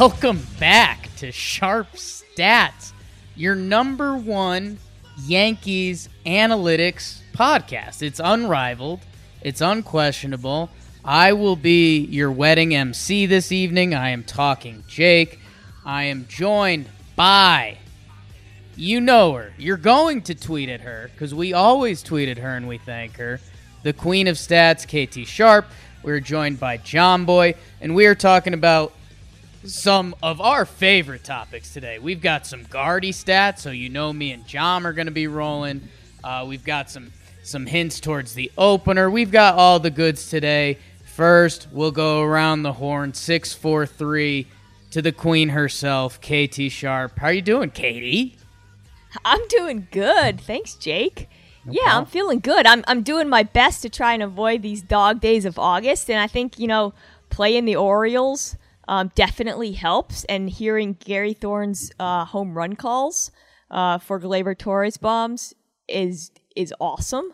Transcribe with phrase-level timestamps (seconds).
[0.00, 2.92] Welcome back to Sharp Stats,
[3.36, 4.78] your number one
[5.26, 8.00] Yankees analytics podcast.
[8.00, 9.00] It's unrivaled,
[9.42, 10.70] it's unquestionable.
[11.04, 13.94] I will be your wedding MC this evening.
[13.94, 15.38] I am talking Jake.
[15.84, 17.76] I am joined by,
[18.76, 19.52] you know her.
[19.58, 23.18] You're going to tweet at her because we always tweet at her and we thank
[23.18, 23.38] her.
[23.82, 25.66] The Queen of Stats, Katie Sharp.
[26.02, 28.94] We're joined by John Boy, and we are talking about
[29.64, 31.98] some of our favorite topics today.
[31.98, 35.26] We've got some Gardy stats, so you know me and John are going to be
[35.26, 35.88] rolling.
[36.24, 39.10] Uh, we've got some some hints towards the opener.
[39.10, 40.78] We've got all the goods today.
[41.04, 44.46] First, we'll go around the horn, six, four, three,
[44.90, 47.18] to the queen herself, Katie Sharp.
[47.18, 48.36] How you doing, Katie?
[49.24, 50.40] I'm doing good.
[50.40, 51.28] Thanks, Jake.
[51.64, 52.04] No yeah, problem.
[52.04, 52.66] I'm feeling good.
[52.66, 56.18] I'm I'm doing my best to try and avoid these dog days of August, and
[56.18, 56.94] I think you know
[57.28, 58.56] playing the Orioles
[58.90, 60.24] um, definitely helps.
[60.24, 63.30] And hearing Gary Thorne's uh, home run calls
[63.70, 65.54] uh, for Gleyber Torres bombs
[65.88, 67.32] is is awesome.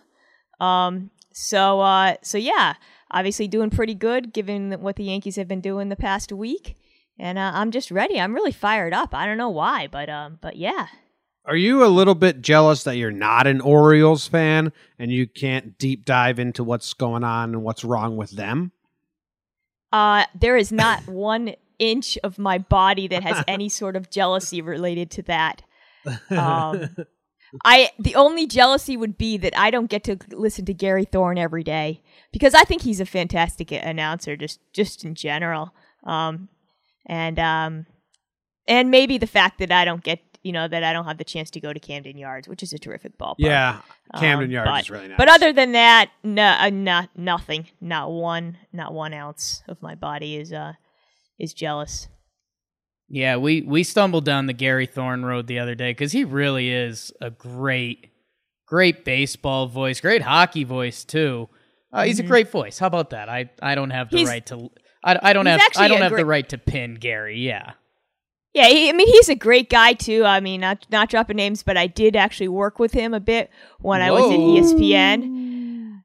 [0.61, 2.75] Um, so uh, so yeah,
[3.11, 6.77] obviously doing pretty good given what the Yankees have been doing the past week.
[7.19, 8.21] And uh, I'm just ready.
[8.21, 9.15] I'm really fired up.
[9.15, 10.89] I don't know why, but um, but yeah.
[11.47, 15.79] Are you a little bit jealous that you're not an Orioles fan and you can't
[15.79, 18.73] deep dive into what's going on and what's wrong with them?
[19.92, 24.61] Uh, there is not one inch of my body that has any sort of jealousy
[24.61, 25.62] related to that.
[26.31, 26.97] Um,
[27.65, 31.39] I the only jealousy would be that I don't get to listen to Gary Thorne
[31.39, 35.73] every day because I think he's a fantastic announcer just just in general.
[36.05, 36.48] Um,
[37.06, 37.87] and um,
[38.67, 41.25] and maybe the fact that I don't get you know that I don't have the
[41.25, 43.35] chance to go to Camden Yards, which is a terrific ballpark.
[43.39, 43.81] Yeah,
[44.15, 45.19] Camden um, Yards but, is really nice.
[45.19, 49.97] But other than that, no, uh, not nothing, not one, not one ounce of my
[49.97, 50.75] body is uh
[51.37, 52.06] is jealous.
[53.09, 56.71] Yeah, we we stumbled down the Gary Thorne road the other day because he really
[56.71, 58.12] is a great,
[58.67, 61.49] great baseball voice, great hockey voice too.
[61.93, 62.27] Uh, he's mm-hmm.
[62.27, 62.79] a great voice.
[62.79, 63.29] How about that?
[63.29, 64.71] I I don't have the he's, right to.
[65.03, 67.41] I, I don't have I don't have great, the right to pin Gary.
[67.41, 67.73] Yeah.
[68.56, 70.25] Yeah, he, I mean he's a great guy too.
[70.25, 73.50] I mean, not not dropping names, but I did actually work with him a bit
[73.81, 74.06] when Whoa.
[74.06, 76.00] I was at ESPN.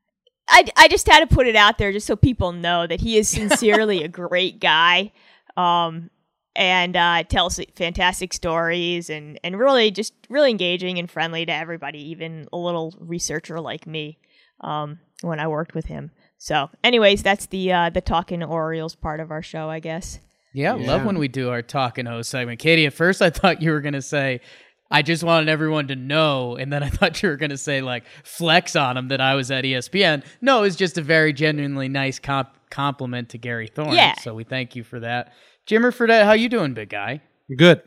[0.49, 3.17] I, I just had to put it out there just so people know that he
[3.17, 5.13] is sincerely a great guy,
[5.55, 6.09] um,
[6.53, 12.09] and uh, tells fantastic stories and and really just really engaging and friendly to everybody,
[12.09, 14.19] even a little researcher like me.
[14.59, 16.11] Um, when I worked with him.
[16.37, 20.19] So, anyways, that's the uh, the talking Orioles part of our show, I guess.
[20.53, 20.87] Yeah, yeah.
[20.87, 22.59] love when we do our talking host segment.
[22.59, 24.41] Katie, at first I thought you were going to say,
[24.89, 26.57] I just wanted everyone to know.
[26.57, 29.35] And then I thought you were going to say, like, flex on him that I
[29.35, 30.23] was at ESPN.
[30.41, 33.93] No, it was just a very genuinely nice comp- compliment to Gary Thorne.
[33.93, 34.15] Yeah.
[34.19, 35.33] So we thank you for that.
[35.67, 37.21] Jimmer Fredette, how you doing, big guy?
[37.55, 37.81] Good.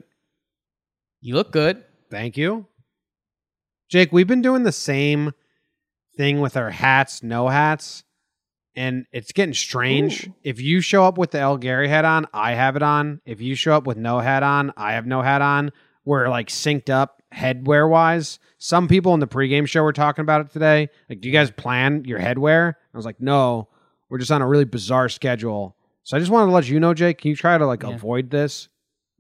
[1.21, 1.85] You look good.
[2.11, 2.67] Thank you.
[3.91, 5.33] Jake, we've been doing the same
[6.17, 8.05] thing with our hats, no hats
[8.77, 10.27] and it's getting strange.
[10.27, 10.35] Ooh.
[10.43, 13.21] If you show up with the El Gary hat on, I have it on.
[13.25, 15.73] If you show up with no hat on, I have no hat on.
[16.05, 18.39] We're like synced up headwear wise.
[18.59, 20.89] Some people in the pregame show were talking about it today.
[21.09, 22.75] Like, do you guys plan your headwear?
[22.93, 23.69] I was like, no,
[24.09, 25.77] we're just on a really bizarre schedule.
[26.03, 27.19] So I just wanted to let you know, Jake.
[27.19, 27.95] Can you try to like yeah.
[27.95, 28.69] avoid this?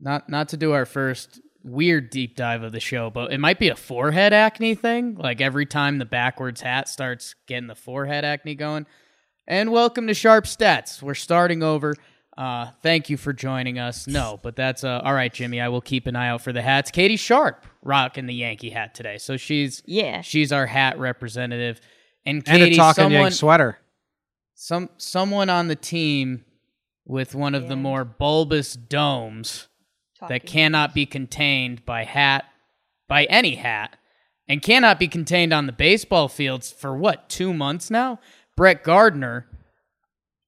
[0.00, 3.58] Not not to do our first weird deep dive of the show, but it might
[3.58, 5.14] be a forehead acne thing.
[5.14, 8.86] Like every time the backwards hat starts getting the forehead acne going,
[9.46, 11.02] and welcome to Sharp Stats.
[11.02, 11.94] We're starting over.
[12.36, 14.06] Uh, thank you for joining us.
[14.06, 15.60] No, but that's uh, all right, Jimmy.
[15.60, 16.90] I will keep an eye out for the hats.
[16.90, 21.80] Katie Sharp rocking the Yankee hat today, so she's yeah, she's our hat representative.
[22.26, 23.78] And Katie, and a talking someone, Yank sweater.
[24.54, 26.44] Some someone on the team
[27.04, 29.68] with one of the more bulbous domes
[30.18, 30.34] talking.
[30.34, 32.46] that cannot be contained by hat
[33.08, 33.96] by any hat
[34.48, 38.18] and cannot be contained on the baseball fields for what two months now
[38.56, 39.46] Brett Gardner,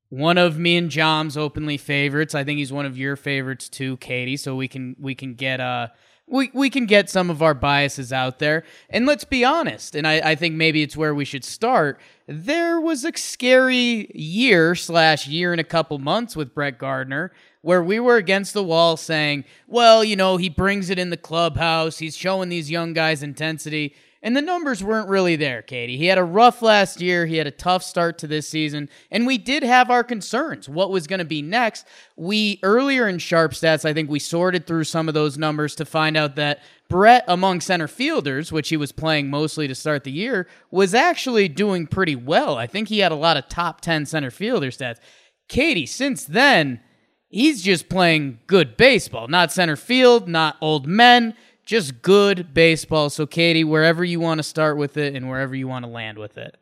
[0.08, 2.34] one of me and Jim's openly favorites.
[2.34, 4.36] I think he's one of your favorites too, Katie.
[4.36, 5.88] So we can we can get uh
[6.28, 8.64] we, we can get some of our biases out there.
[8.90, 12.00] And let's be honest, and I, I think maybe it's where we should start.
[12.26, 17.32] There was a scary year slash year and a couple months with Brett Gardner
[17.62, 21.16] where we were against the wall saying, well, you know, he brings it in the
[21.16, 21.98] clubhouse.
[21.98, 23.94] He's showing these young guys intensity.
[24.26, 25.96] And the numbers weren't really there, Katie.
[25.96, 27.26] He had a rough last year.
[27.26, 28.88] He had a tough start to this season.
[29.08, 30.68] And we did have our concerns.
[30.68, 31.86] What was going to be next?
[32.16, 35.84] We, earlier in Sharp Stats, I think we sorted through some of those numbers to
[35.84, 36.58] find out that
[36.88, 41.46] Brett, among center fielders, which he was playing mostly to start the year, was actually
[41.46, 42.56] doing pretty well.
[42.56, 44.98] I think he had a lot of top 10 center fielder stats.
[45.46, 46.80] Katie, since then,
[47.28, 53.10] he's just playing good baseball, not center field, not old men, just good baseball.
[53.10, 56.16] So, Katie, wherever you want to start with it and wherever you want to land
[56.16, 56.56] with it.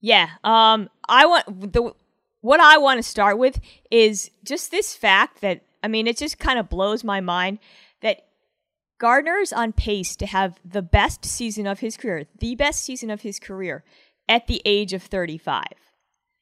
[0.00, 0.30] Yeah.
[0.44, 0.88] Um.
[1.08, 1.92] I want the
[2.40, 3.60] what I want to start with
[3.90, 7.58] is just this fact that I mean it just kind of blows my mind
[8.00, 8.26] that
[8.98, 13.10] Gardner is on pace to have the best season of his career, the best season
[13.10, 13.84] of his career
[14.28, 15.64] at the age of 35.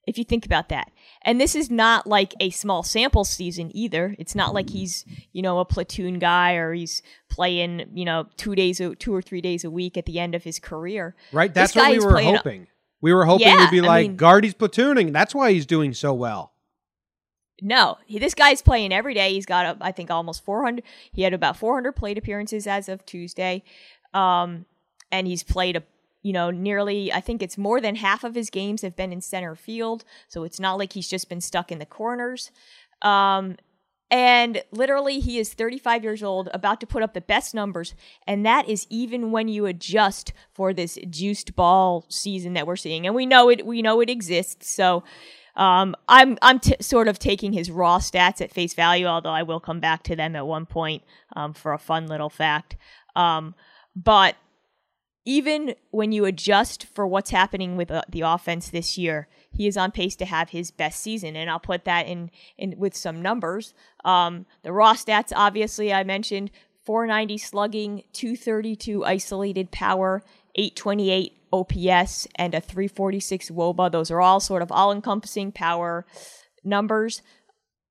[0.06, 0.93] If you think about that.
[1.23, 4.14] And this is not like a small sample season either.
[4.19, 8.55] It's not like he's, you know, a platoon guy or he's playing, you know, 2
[8.55, 11.17] days two or 3 days a week at the end of his career.
[11.32, 11.53] Right?
[11.53, 12.69] That's what we were hoping.
[13.00, 15.12] We were hoping yeah, to be like, I mean, Gardy's platooning.
[15.12, 16.52] That's why he's doing so well.
[17.61, 19.32] No, he, this guy's playing every day.
[19.32, 20.85] He's got, I think, almost 400.
[21.12, 23.64] He had about 400 plate appearances as of Tuesday.
[24.14, 24.67] Um,
[25.11, 25.82] and he's played a
[26.26, 29.20] you know, nearly, I think it's more than half of his games have been in
[29.20, 30.05] center field.
[30.26, 32.50] So it's not like he's just been stuck in the corners.
[33.00, 33.58] Um,
[34.11, 37.94] and literally, he is 35 years old, about to put up the best numbers.
[38.26, 43.06] And that is even when you adjust for this juiced ball season that we're seeing.
[43.06, 44.69] And we know it, we know it exists.
[44.69, 45.05] So,
[45.55, 49.44] um, I'm I'm t- sort of taking his raw stats at face value, although I
[49.44, 51.05] will come back to them at one point
[51.37, 52.76] um, for a fun little fact.
[53.14, 53.55] Um,
[53.94, 54.37] but
[55.26, 59.76] even when you adjust for what's happening with uh, the offense this year, he is
[59.76, 63.20] on pace to have his best season, and I'll put that in in with some
[63.20, 63.75] numbers.
[64.05, 66.52] Um, the raw stats, obviously, I mentioned
[66.84, 70.23] 490 slugging, 232 isolated power,
[70.55, 73.90] 828 OPS, and a 346 WOBA.
[73.90, 76.06] Those are all sort of all-encompassing power
[76.62, 77.23] numbers.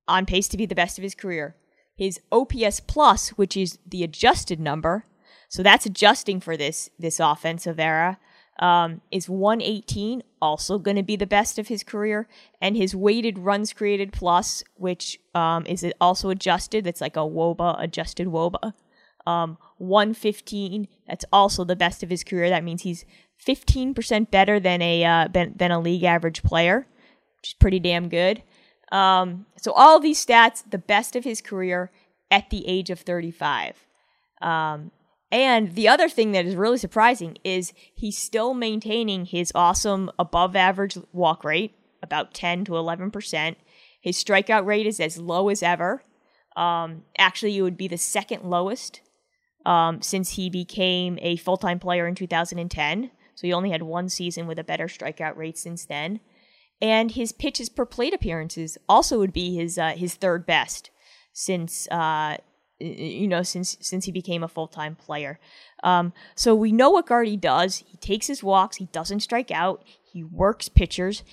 [0.07, 1.55] On pace to be the best of his career.
[1.97, 5.03] His OPS plus, which is the adjusted number,
[5.49, 8.17] so that's adjusting for this this offensive era.
[8.57, 12.27] Um, is 118 also going to be the best of his career?
[12.61, 17.75] And his weighted runs created plus, which um, is also adjusted, that's like a WOBA,
[17.83, 18.73] adjusted WOBA.
[19.27, 22.49] Um, 115, that's also the best of his career.
[22.49, 23.05] That means he's
[23.45, 26.87] 15% better than a uh, than a league average player,
[27.37, 28.43] which is pretty damn good.
[28.91, 31.91] Um, so all these stats, the best of his career
[32.29, 33.85] at the age of 35.
[34.41, 34.91] Um,
[35.35, 40.55] and the other thing that is really surprising is he's still maintaining his awesome above
[40.55, 43.57] average walk rate, about 10 to 11%.
[43.99, 46.01] His strikeout rate is as low as ever.
[46.55, 49.01] Um, actually, it would be the second lowest
[49.65, 53.11] um, since he became a full time player in 2010.
[53.33, 56.21] So he only had one season with a better strikeout rate since then.
[56.81, 60.91] And his pitches per plate appearances also would be his uh, his third best
[61.33, 62.37] since uh,
[62.79, 65.39] you know, since since he became a full time player.
[65.83, 67.83] Um, so we know what Gardy does.
[67.87, 68.77] He takes his walks.
[68.77, 69.83] He doesn't strike out.
[70.11, 71.23] He works pitchers,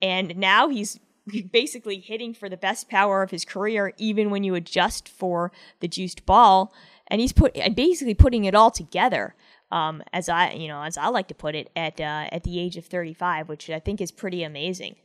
[0.00, 0.98] and now he's
[1.52, 5.88] basically hitting for the best power of his career, even when you adjust for the
[5.88, 6.72] juiced ball.
[7.08, 9.34] And he's put basically putting it all together.
[9.70, 12.60] Um, as I, you know, as I like to put it, at uh, at the
[12.60, 14.96] age of 35, which I think is pretty amazing.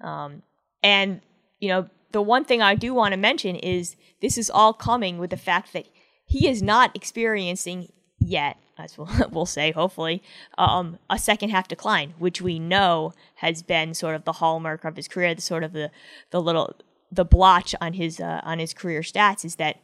[0.00, 0.42] Um,
[0.82, 1.20] and
[1.58, 5.18] you know, the one thing I do want to mention is this is all coming
[5.18, 5.88] with the fact that
[6.24, 10.22] he is not experiencing yet, as we'll, we'll say, hopefully,
[10.58, 14.96] um, a second half decline, which we know has been sort of the hallmark of
[14.96, 15.90] his career, the sort of the
[16.30, 16.74] the little
[17.10, 19.76] the blotch on his uh, on his career stats is that,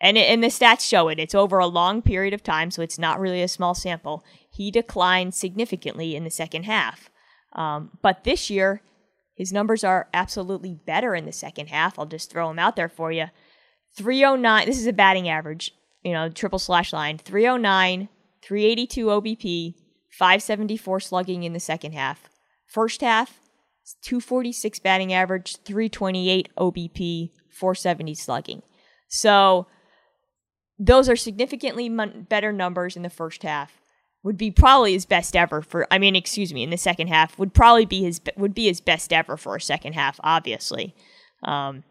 [0.00, 1.18] and it, and the stats show it.
[1.18, 4.24] It's over a long period of time, so it's not really a small sample.
[4.48, 7.10] He declined significantly in the second half,
[7.52, 8.82] um, but this year
[9.40, 11.98] his numbers are absolutely better in the second half.
[11.98, 13.28] I'll just throw them out there for you.
[13.96, 17.16] 309, this is a batting average, you know, triple slash line.
[17.16, 18.10] 309,
[18.42, 19.74] 382 OBP,
[20.10, 22.28] 574 slugging in the second half.
[22.66, 23.40] First half,
[24.02, 28.62] 246 batting average, 328 OBP, 470 slugging.
[29.08, 29.68] So
[30.78, 33.79] those are significantly better numbers in the first half
[34.22, 37.38] would be probably his best ever for I mean excuse me in the second half
[37.38, 40.94] would probably be his would be his best ever for a second half obviously.
[41.42, 41.84] Um,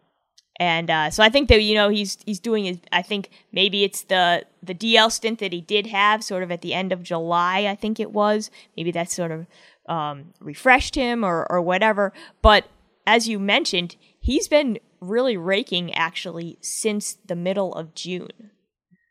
[0.60, 3.84] and uh, so I think that you know he's he's doing his I think maybe
[3.84, 7.02] it's the the DL stint that he did have sort of at the end of
[7.02, 8.52] July I think it was.
[8.76, 9.48] Maybe that sort of
[9.88, 12.14] um, refreshed him or or whatever.
[12.42, 12.66] But
[13.08, 18.52] as you mentioned he's been really raking actually since the middle of June.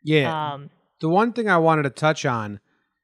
[0.03, 0.53] Yeah.
[0.53, 0.69] Um,
[1.01, 2.59] the one thing I wanted to touch on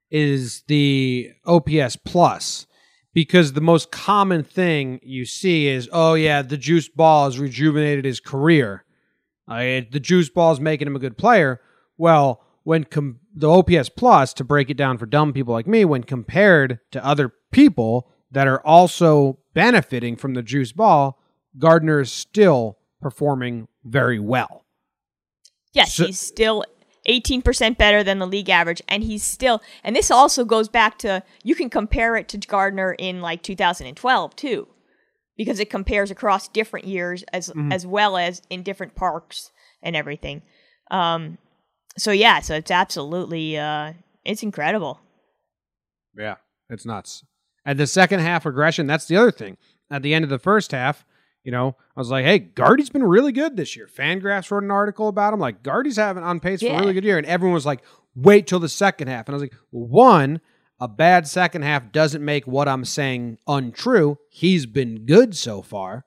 [0.09, 2.67] is the OPS plus
[3.13, 8.05] because the most common thing you see is, oh yeah, the juice ball has rejuvenated
[8.05, 8.83] his career.
[9.47, 11.61] Uh, the juice ball is making him a good player.
[11.97, 15.85] Well, when com- the OPS plus, to break it down for dumb people like me,
[15.85, 21.21] when compared to other people that are also benefiting from the juice ball,
[21.57, 24.65] Gardner is still performing very well.
[25.73, 26.65] Yes, so, he's still
[27.07, 31.23] 18% better than the league average and he's still and this also goes back to
[31.43, 34.67] you can compare it to Gardner in like 2012 too
[35.37, 37.71] because it compares across different years as mm-hmm.
[37.71, 40.41] as well as in different parks and everything.
[40.91, 41.37] Um
[41.97, 43.93] so yeah, so it's absolutely uh
[44.23, 44.99] it's incredible.
[46.17, 46.35] Yeah,
[46.69, 47.23] it's nuts.
[47.65, 49.57] At the second half regression, that's the other thing.
[49.89, 51.05] At the end of the first half,
[51.45, 53.87] you know, I was like, hey, Gardy's been really good this year.
[53.87, 56.71] Fangraphs wrote an article about him, like Gardy's having on pace yeah.
[56.71, 57.19] for a really good year.
[57.19, 57.83] And everyone was like,
[58.15, 59.27] wait till the second half.
[59.27, 60.41] And I was like, one,
[60.79, 64.17] a bad second half doesn't make what I'm saying untrue.
[64.27, 66.05] He's been good so far.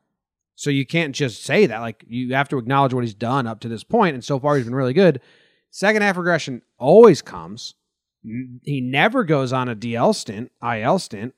[0.57, 1.81] So you can't just say that.
[1.81, 4.57] Like you have to acknowledge what he's done up to this point, and so far
[4.57, 5.21] he's been really good.
[5.71, 7.75] Second half regression always comes.
[8.65, 11.35] He never goes on a DL stint, IL stint,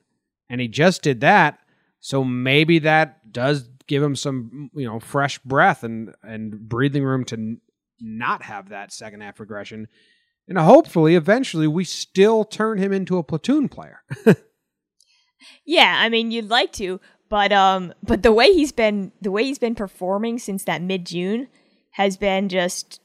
[0.49, 1.59] and he just did that.
[2.01, 7.25] So maybe that does give him some you know fresh breath and and breathing room
[7.27, 7.61] to n-
[8.01, 9.89] not have that second half regression.
[10.49, 14.03] And hopefully eventually we still turn him into a platoon player.
[15.65, 19.45] Yeah i mean you'd like to but um but the way he's been the way
[19.45, 21.49] he's been performing since that mid-june
[21.93, 23.01] has been just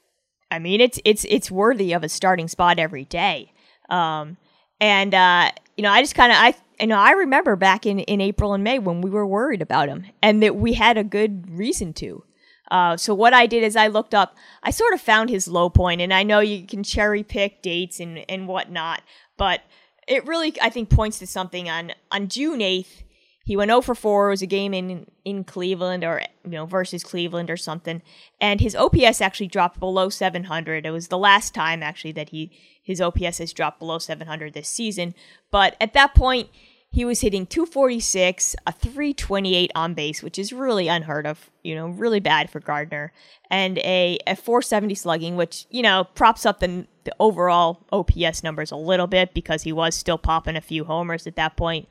[0.51, 3.54] i mean it's it's it's worthy of a starting spot every day.
[3.89, 4.38] Um
[4.82, 8.22] and uh you know i just kind of i know, I remember back in, in
[8.22, 11.50] April and May when we were worried about him and that we had a good
[11.50, 12.24] reason to.
[12.72, 15.70] Uh, so what I did is I looked up, I sort of found his low
[15.70, 19.03] point, and I know you can cherry pick dates and, and whatnot,
[19.38, 19.62] but
[20.08, 23.03] it really, I think, points to something on, on June 8th.
[23.45, 24.27] He went 0 for 4.
[24.27, 28.01] It was a game in, in Cleveland or, you know, versus Cleveland or something.
[28.41, 30.85] And his OPS actually dropped below 700.
[30.85, 34.67] It was the last time, actually, that he, his OPS has dropped below 700 this
[34.67, 35.13] season.
[35.51, 36.49] But at that point,
[36.89, 41.89] he was hitting 246, a 328 on base, which is really unheard of, you know,
[41.89, 43.11] really bad for Gardner,
[43.51, 48.71] and a, a 470 slugging, which, you know, props up the, the overall OPS numbers
[48.71, 51.87] a little bit because he was still popping a few homers at that point.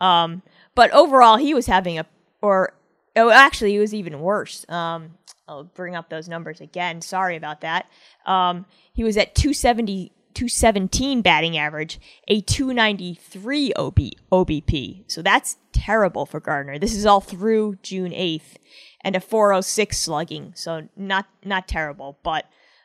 [0.00, 0.42] Um,
[0.76, 2.06] but overall, he was having a,
[2.40, 2.74] or
[3.16, 4.64] oh, actually, it was even worse.
[4.68, 5.14] Um,
[5.48, 7.00] I'll bring up those numbers again.
[7.00, 7.86] Sorry about that.
[8.26, 13.98] Um, he was at 270 217 batting average, a 293 OB,
[14.30, 15.04] OBP.
[15.10, 16.78] So that's terrible for Gardner.
[16.78, 18.56] This is all through June 8th,
[19.02, 20.52] and a 406 slugging.
[20.54, 22.44] So not not terrible, but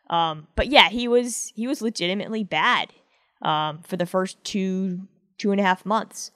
[0.10, 2.94] um, but yeah, he was he was legitimately bad
[3.42, 5.08] um, for the first two
[5.38, 6.32] two and a half months.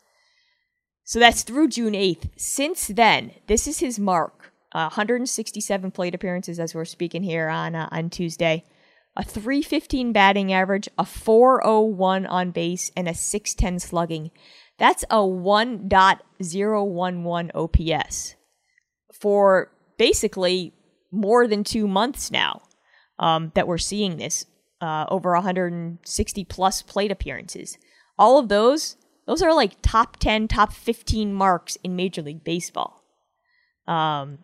[1.05, 2.31] So that's through June 8th.
[2.35, 4.51] Since then, this is his mark.
[4.73, 8.65] Uh, 167 plate appearances as we're speaking here on uh, on Tuesday
[9.17, 14.29] a 315 batting average, a 401 on base, and a 610 slugging.
[14.77, 18.35] That's a 1.011 OPS
[19.13, 20.73] for basically
[21.11, 22.63] more than two months now
[23.17, 24.47] um, that we're seeing this
[24.81, 27.77] uh, over 160 plus plate appearances.
[28.19, 33.03] All of those, those are like top 10, top 15 marks in Major League Baseball.
[33.87, 34.39] Um,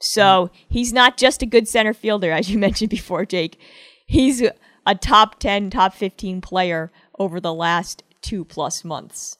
[0.00, 3.58] so he's not just a good center fielder, as you mentioned before, Jake
[4.06, 4.42] he's
[4.86, 9.36] a top 10, top 15 player over the last two plus months.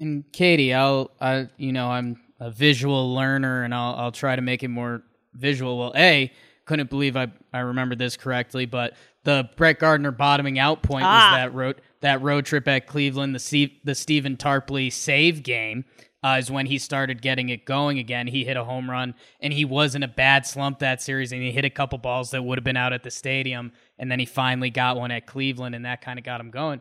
[0.00, 4.42] And Katie, I'll, I, you know, I'm a visual learner and I'll, I'll try to
[4.42, 5.02] make it more
[5.34, 5.78] visual.
[5.78, 6.32] Well, A,
[6.64, 8.94] couldn't believe I, I remembered this correctly, but
[9.24, 11.30] the Brett Gardner bottoming out point ah.
[11.30, 15.84] was that road, that road trip at Cleveland, the, Steve, the Stephen Tarpley save game
[16.22, 18.26] uh, is when he started getting it going again.
[18.26, 21.42] He hit a home run, and he was in a bad slump that series, and
[21.42, 24.18] he hit a couple balls that would have been out at the stadium, and then
[24.18, 26.80] he finally got one at Cleveland, and that kind of got him going.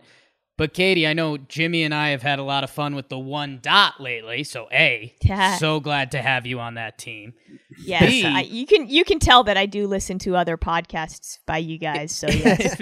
[0.57, 3.19] But Katie, I know Jimmy and I have had a lot of fun with the
[3.19, 4.43] one dot lately.
[4.43, 5.57] So a, yeah.
[5.57, 7.33] so glad to have you on that team.
[7.77, 11.38] Yes, B, I, you can you can tell that I do listen to other podcasts
[11.45, 12.12] by you guys.
[12.12, 12.81] So yes,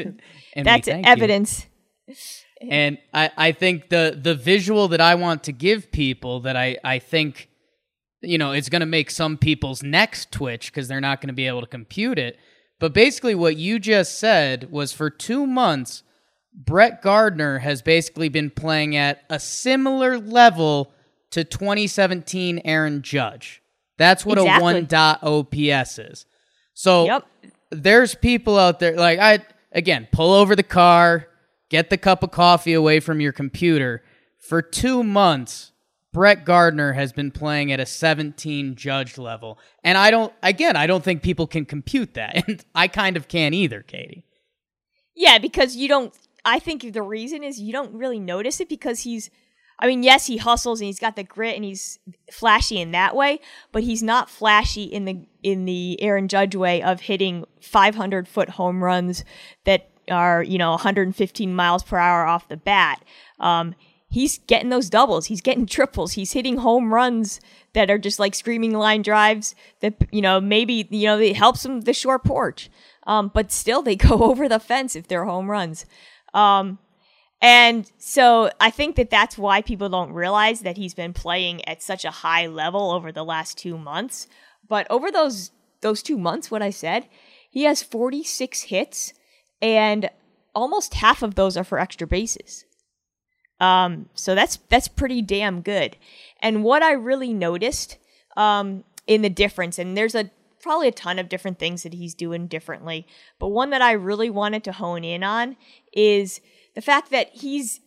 [0.55, 1.67] that's evidence.
[2.61, 6.77] And I, I think the the visual that I want to give people that I,
[6.85, 7.49] I think
[8.21, 11.33] you know it's going to make some people's necks twitch because they're not going to
[11.33, 12.39] be able to compute it.
[12.79, 16.03] But basically, what you just said was for two months,
[16.53, 20.93] Brett Gardner has basically been playing at a similar level
[21.31, 23.61] to 2017 Aaron Judge.
[23.97, 24.59] That's what exactly.
[24.59, 26.25] a one dot OPS is.
[26.73, 27.27] So yep.
[27.69, 29.39] there's people out there like I
[29.71, 31.27] again pull over the car
[31.69, 34.03] get the cup of coffee away from your computer.
[34.37, 35.71] For two months,
[36.13, 39.59] Brett Gardner has been playing at a 17 judge level.
[39.83, 42.43] And I don't, again, I don't think people can compute that.
[42.47, 44.25] And I kind of can't either, Katie.
[45.15, 49.01] Yeah, because you don't, I think the reason is you don't really notice it because
[49.01, 49.29] he's
[49.77, 51.99] I mean, yes, he hustles and he's got the grit and he's
[52.31, 53.41] flashy in that way,
[53.71, 58.51] but he's not flashy in the in the Aaron Judge way of hitting 500 foot
[58.51, 59.25] home runs
[59.65, 63.03] that are you know 115 miles per hour off the bat.
[63.39, 63.75] Um,
[64.09, 67.39] he's getting those doubles, he's getting triples, he's hitting home runs
[67.73, 71.65] that are just like screaming line drives that you know maybe you know it helps
[71.65, 72.69] him the short porch,
[73.07, 75.85] um, but still they go over the fence if they're home runs.
[76.33, 76.79] Um,
[77.41, 81.83] and so I think that that's why people don't realize that he's been playing at
[81.83, 84.27] such a high level over the last two months.
[84.67, 87.07] But over those those two months, what I said,
[87.49, 89.13] he has 46 hits,
[89.61, 90.09] and
[90.53, 92.65] almost half of those are for extra bases.
[93.59, 95.97] Um, so that's that's pretty damn good.
[96.41, 97.97] And what I really noticed
[98.35, 100.29] um, in the difference, and there's a
[100.61, 103.05] probably a ton of different things that he's doing differently,
[103.39, 105.55] but one that I really wanted to hone in on
[105.93, 106.41] is
[106.73, 107.79] the fact that he's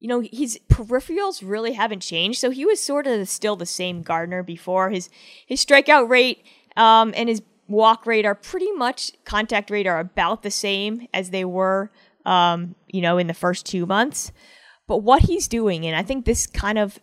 [0.00, 4.02] you know his peripherals really haven't changed so he was sort of still the same
[4.02, 5.08] gardner before his
[5.46, 6.44] his strikeout rate
[6.76, 11.30] um, and his walk rate are pretty much contact rate are about the same as
[11.30, 11.90] they were
[12.26, 14.32] um, you know in the first two months
[14.86, 16.98] but what he's doing and i think this kind of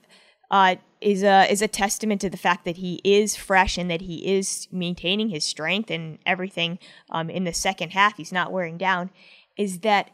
[0.49, 4.01] uh, is a is a testament to the fact that he is fresh and that
[4.01, 6.77] he is maintaining his strength and everything
[7.09, 9.09] um, in the second half he's not wearing down
[9.57, 10.11] is that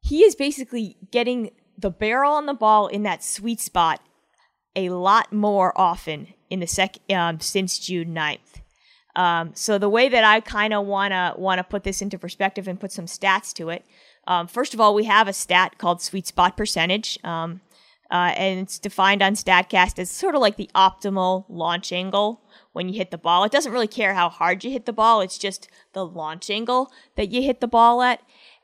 [0.00, 4.00] he is basically getting the barrel on the ball in that sweet spot
[4.76, 8.61] a lot more often in the sec um, since June 9th.
[9.14, 12.80] Um, so the way that I kind of wanna wanna put this into perspective and
[12.80, 13.84] put some stats to it.
[14.26, 17.60] Um, first of all, we have a stat called sweet spot percentage, um,
[18.10, 22.40] uh, and it's defined on Statcast as sort of like the optimal launch angle
[22.72, 23.42] when you hit the ball.
[23.44, 26.92] It doesn't really care how hard you hit the ball; it's just the launch angle
[27.16, 28.20] that you hit the ball at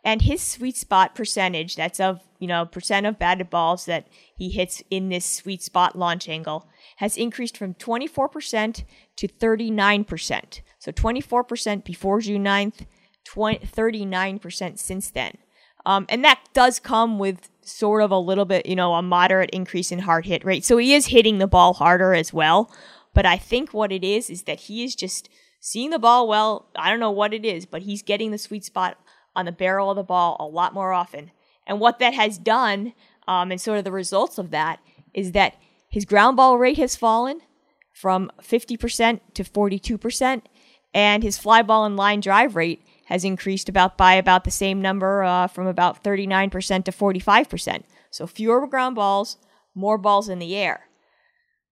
[0.09, 4.49] and his sweet spot percentage that's of you know percent of batted balls that he
[4.49, 6.67] hits in this sweet spot launch angle
[6.97, 8.85] has increased from 24%
[9.17, 12.87] to 39% so 24% before june 9th
[13.29, 15.37] 20, 39% since then.
[15.85, 19.51] Um, and that does come with sort of a little bit you know a moderate
[19.51, 20.65] increase in hard hit rate.
[20.65, 22.73] So he is hitting the ball harder as well.
[23.15, 25.29] But i think what it is is that he is just
[25.61, 26.71] seeing the ball well.
[26.75, 28.97] I don't know what it is but he's getting the sweet spot
[29.39, 31.31] on the barrel of the ball a lot more often.
[31.65, 32.93] And what that has done,
[33.29, 34.81] um, and sort of the results of that,
[35.15, 35.55] is that
[35.89, 37.41] his ground ball rate has fallen
[37.93, 40.43] from 50% to 42%,
[40.93, 44.83] and his fly ball and line drive rate has increased about by about the same
[44.83, 47.85] number uh, from about 39% to 45%.
[48.11, 49.37] So fewer ground balls,
[49.75, 50.89] more balls in the air.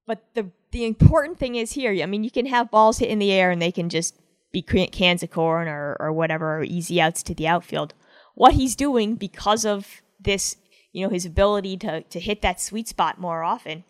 [0.07, 3.19] But the the important thing is here, I mean, you can have balls hit in
[3.19, 4.15] the air and they can just
[4.53, 7.95] be cans of corn or, or whatever, or easy outs to the outfield.
[8.35, 10.57] What he's doing because of this,
[10.93, 13.85] you know, his ability to, to hit that sweet spot more often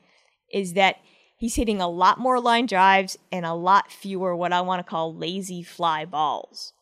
[0.53, 0.97] is that
[1.37, 4.91] he's hitting a lot more line drives and a lot fewer what I want to
[4.91, 6.73] call lazy fly balls.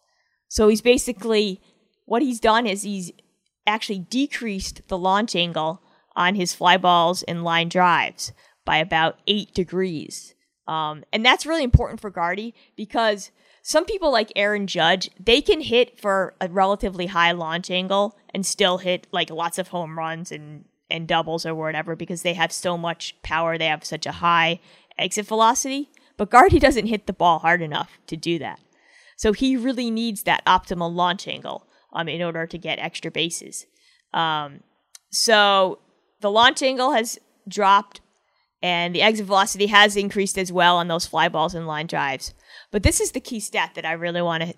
[0.48, 1.60] So he's basically,
[2.06, 3.12] what he's done is he's
[3.66, 5.82] actually decreased the launch angle
[6.14, 8.32] on his fly balls and line drives
[8.64, 10.34] by about eight degrees.
[10.66, 13.30] Um, and that's really important for Gardy because
[13.66, 18.44] some people like Aaron Judge, they can hit for a relatively high launch angle and
[18.44, 22.52] still hit like lots of home runs and and doubles or whatever because they have
[22.52, 24.60] so much power, they have such a high
[24.98, 25.88] exit velocity.
[26.18, 28.60] But Gardy doesn't hit the ball hard enough to do that.
[29.16, 33.64] So he really needs that optimal launch angle um, in order to get extra bases.
[34.12, 34.60] Um,
[35.10, 35.78] so
[36.20, 38.02] the launch angle has dropped
[38.62, 42.34] and the exit velocity has increased as well on those fly balls and line drives.
[42.74, 44.54] But this is the key stat that I really want to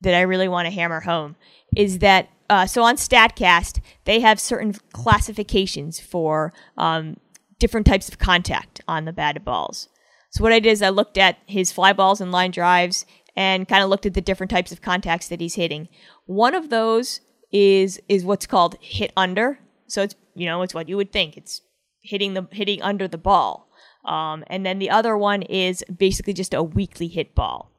[0.00, 1.36] that I really want to hammer home
[1.76, 7.18] is that uh, so on Statcast they have certain classifications for um,
[7.60, 9.88] different types of contact on the batted balls.
[10.30, 13.06] So what I did is I looked at his fly balls and line drives
[13.36, 15.88] and kind of looked at the different types of contacts that he's hitting.
[16.26, 17.20] One of those
[17.52, 19.60] is is what's called hit under.
[19.86, 21.60] So it's you know it's what you would think it's
[22.02, 23.69] hitting the hitting under the ball.
[24.04, 27.70] Um, and then the other one is basically just a weakly hit ball.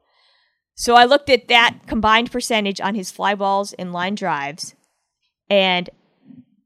[0.74, 4.74] So I looked at that combined percentage on his fly balls and line drives.
[5.50, 5.90] And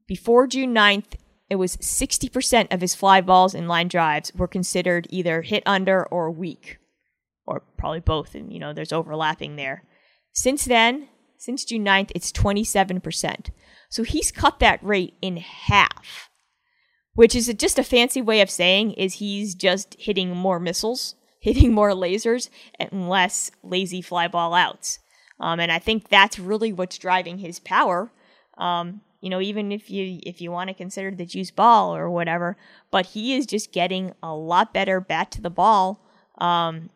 [0.07, 1.15] before June 9th,
[1.49, 6.05] it was 60% of his fly balls and line drives were considered either hit under
[6.05, 6.77] or weak,
[7.45, 8.35] or probably both.
[8.35, 9.83] And, you know, there's overlapping there.
[10.33, 13.49] Since then, since June 9th, it's 27%.
[13.89, 16.26] So he's cut that rate in half
[17.17, 21.73] which is just a fancy way of saying is he's just hitting more missiles, hitting
[21.73, 22.47] more lasers,
[22.79, 24.99] and less lazy fly ball outs.
[25.39, 28.11] Um, and I think that's really what's driving his power.
[28.59, 32.07] Um, you know, even if you if you want to consider the juice ball or
[32.07, 32.55] whatever,
[32.91, 35.99] but he is just getting a lot better bat to the ball,
[36.37, 36.91] um,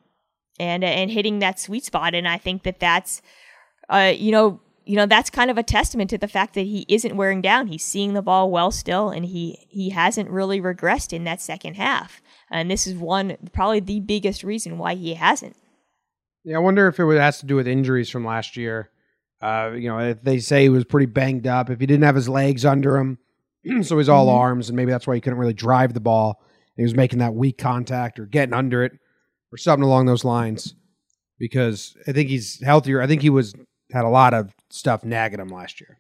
[0.60, 2.14] and and hitting that sweet spot.
[2.14, 3.24] And I think that that's,
[3.90, 4.60] uh, you know,
[4.92, 7.68] you know that's kind of a testament to the fact that he isn't wearing down.
[7.68, 11.76] He's seeing the ball well still, and he he hasn't really regressed in that second
[11.76, 12.22] half.
[12.50, 15.56] And this is one probably the biggest reason why he hasn't.
[16.44, 18.90] Yeah, I wonder if it has to do with injuries from last year.
[19.42, 21.70] Uh, you know, they say he was pretty banged up.
[21.70, 23.18] If he didn't have his legs under him,
[23.84, 24.40] so he's all mm-hmm.
[24.40, 26.44] arms, and maybe that's why he couldn't really drive the ball.
[26.76, 28.92] He was making that weak contact or getting under it
[29.54, 30.76] or something along those lines.
[31.40, 33.02] Because I think he's healthier.
[33.02, 33.56] I think he was
[33.92, 36.00] had a lot of stuff nagging him last year.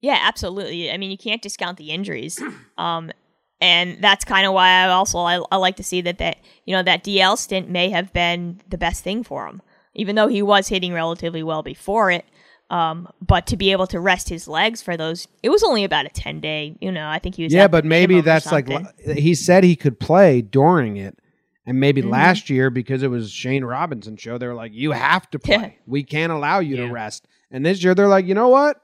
[0.00, 0.90] Yeah, absolutely.
[0.90, 2.40] I mean, you can't discount the injuries.
[2.78, 3.10] Um,
[3.58, 6.76] and that's kind of why I also I, I, like to see that that you
[6.76, 9.62] know that DL stint may have been the best thing for him,
[9.94, 12.26] even though he was hitting relatively well before it.
[12.68, 16.04] Um, but to be able to rest his legs for those, it was only about
[16.04, 16.76] a ten day.
[16.80, 17.52] You know, I think he was.
[17.54, 18.68] Yeah, but maybe that's like
[19.06, 21.18] he said he could play during it,
[21.66, 22.10] and maybe mm-hmm.
[22.10, 25.78] last year because it was Shane Robinson show, they were like, "You have to play.
[25.86, 26.86] we can't allow you yeah.
[26.86, 28.80] to rest." And this year, they're like, "You know what?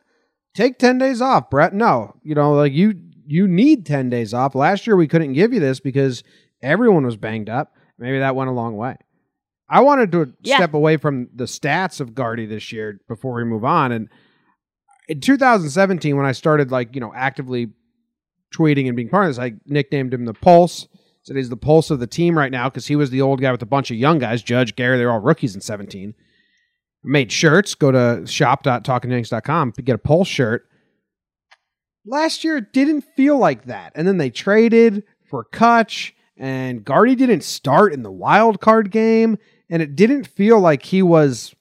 [0.54, 1.72] Take ten days off, Brett.
[1.72, 2.94] No, you know, like you
[3.26, 4.54] you need 10 days off.
[4.54, 6.22] Last year we couldn't give you this because
[6.60, 7.74] everyone was banged up.
[7.98, 8.96] Maybe that went a long way.
[9.68, 10.56] I wanted to yeah.
[10.56, 13.90] step away from the stats of Gardy this year before we move on.
[13.92, 14.08] And
[15.08, 17.70] in 2017, when I started like, you know, actively
[18.54, 20.88] tweeting and being part of this, I nicknamed him the Pulse.
[21.22, 23.52] Said he's the pulse of the team right now because he was the old guy
[23.52, 24.42] with a bunch of young guys.
[24.42, 26.14] Judge, Gary, they're all rookies in 17.
[27.04, 27.74] made shirts.
[27.74, 30.68] Go to shop.talkingyanks.com to get a Pulse shirt
[32.06, 33.92] last year it didn't feel like that.
[33.94, 39.38] And then they traded for Cutch, and Gardy didn't start in the wild card game,
[39.70, 41.54] and it didn't feel like he was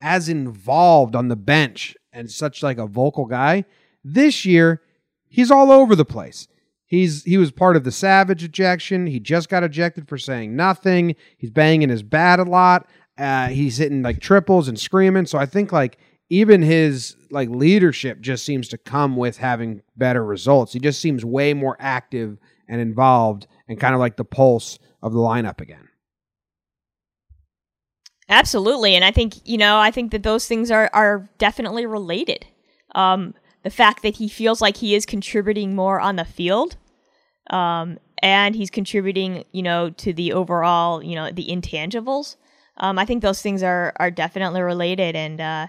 [0.00, 3.64] as involved on the bench and such like a vocal guy.
[4.04, 4.82] This year,
[5.28, 6.48] he's all over the place.
[6.86, 9.06] He's he was part of the Savage ejection.
[9.06, 11.16] He just got ejected for saying nothing.
[11.36, 12.88] He's banging his bat a lot.
[13.18, 15.26] Uh, he's hitting like triples and screaming.
[15.26, 15.98] So I think like
[16.30, 20.72] even his like leadership just seems to come with having better results.
[20.72, 25.12] He just seems way more active and involved and kind of like the pulse of
[25.12, 25.88] the lineup again.
[28.28, 32.46] Absolutely, and I think you know I think that those things are are definitely related.
[32.94, 33.34] Um,
[33.66, 36.76] the fact that he feels like he is contributing more on the field,
[37.50, 42.36] um, and he's contributing, you know, to the overall, you know, the intangibles.
[42.76, 45.66] Um, I think those things are are definitely related, and uh,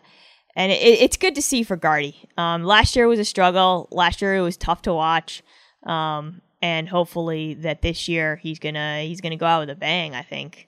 [0.56, 2.30] and it, it's good to see for Gardy.
[2.38, 3.88] Um, last year was a struggle.
[3.90, 5.42] Last year it was tough to watch,
[5.82, 10.14] um, and hopefully that this year he's gonna he's gonna go out with a bang.
[10.14, 10.68] I think.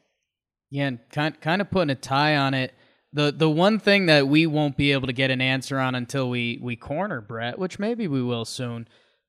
[0.72, 2.74] Yeah, and kind kind of putting a tie on it.
[3.12, 6.30] The the one thing that we won't be able to get an answer on until
[6.30, 8.88] we we corner Brett, which maybe we will soon,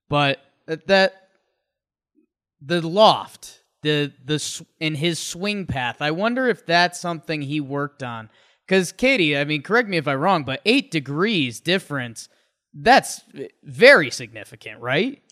[0.09, 1.14] but that
[2.61, 6.03] the loft, the the in his swing path.
[6.03, 8.29] I wonder if that's something he worked on
[8.66, 12.29] because Katie, I mean, correct me if I'm wrong, but eight degrees difference,
[12.75, 13.23] that's
[13.62, 15.23] very significant, right?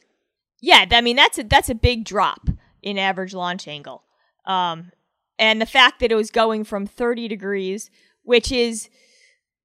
[0.61, 2.49] Yeah, I mean that's a that's a big drop
[2.83, 4.03] in average launch angle.
[4.45, 4.93] Um,
[5.39, 7.91] and the fact that it was going from 30 degrees,
[8.29, 8.91] which is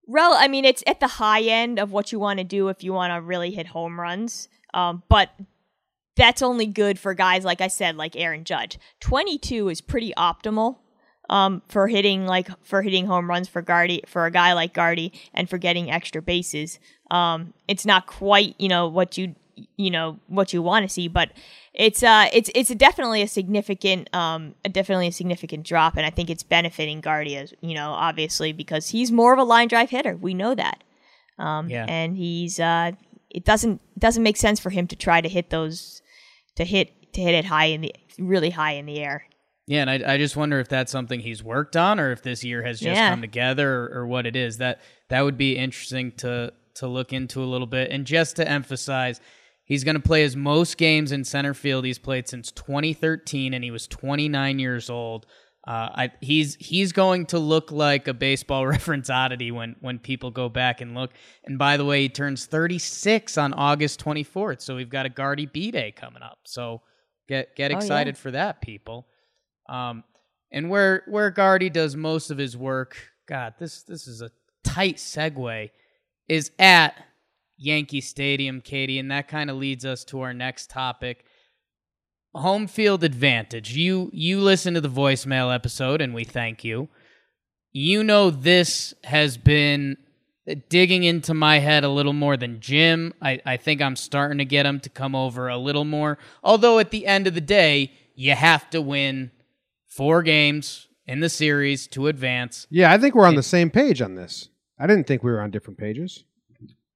[0.08, 2.84] rel I mean, it's at the high end of what you want to do if
[2.84, 4.48] you want to really hit home runs.
[4.74, 5.30] Um, but
[6.16, 8.80] that's only good for guys like I said, like Aaron Judge.
[9.02, 10.78] 22 is pretty optimal
[11.30, 15.12] um, for hitting like for hitting home runs for Gardy for a guy like Gardy
[15.34, 16.80] and for getting extra bases.
[17.12, 19.36] Um, it's not quite you know what you
[19.76, 21.32] you know what you want to see, but
[21.74, 26.30] it's uh it's it's definitely a significant um definitely a significant drop, and I think
[26.30, 30.16] it's benefiting Guardia, you know obviously because he's more of a line drive hitter.
[30.16, 30.84] We know that.
[31.40, 31.86] Um, yeah.
[31.88, 32.92] and he's uh
[33.30, 36.02] it doesn't it doesn't make sense for him to try to hit those
[36.56, 39.26] to hit to hit it high in the really high in the air.
[39.66, 42.44] Yeah, and I, I just wonder if that's something he's worked on, or if this
[42.44, 43.10] year has just yeah.
[43.12, 44.58] come together, or, or, what it is.
[44.58, 47.90] That that would be interesting to to look into a little bit.
[47.90, 49.22] And just to emphasize,
[49.74, 53.64] he's going to play his most games in center field he's played since 2013, and
[53.64, 55.26] he was 29 years old.
[55.66, 60.30] Uh, I, he's he's going to look like a baseball reference oddity when when people
[60.30, 61.12] go back and look.
[61.44, 65.48] And by the way, he turns 36 on August 24th, so we've got a Gardy
[65.48, 66.38] B Day coming up.
[66.46, 66.82] So
[67.28, 68.22] get get excited oh, yeah.
[68.22, 69.08] for that, people.
[69.68, 70.04] Um,
[70.52, 72.96] and where where Gardy does most of his work,
[73.28, 74.30] God, this this is a
[74.64, 75.72] tight segue,
[76.30, 76.94] is at
[77.64, 81.26] Yankee Stadium, Katie, and that kind of leads us to our next topic.
[82.34, 83.76] Home field advantage.
[83.76, 86.90] You you listen to the voicemail episode and we thank you.
[87.72, 89.98] You know this has been
[90.70, 93.14] digging into my head a little more than Jim.
[93.22, 96.18] I, I think I'm starting to get him to come over a little more.
[96.44, 99.32] Although at the end of the day, you have to win
[99.88, 102.68] four games in the series to advance.
[102.70, 104.50] Yeah, I think we're on the same page on this.
[104.80, 106.24] I didn't think we were on different pages.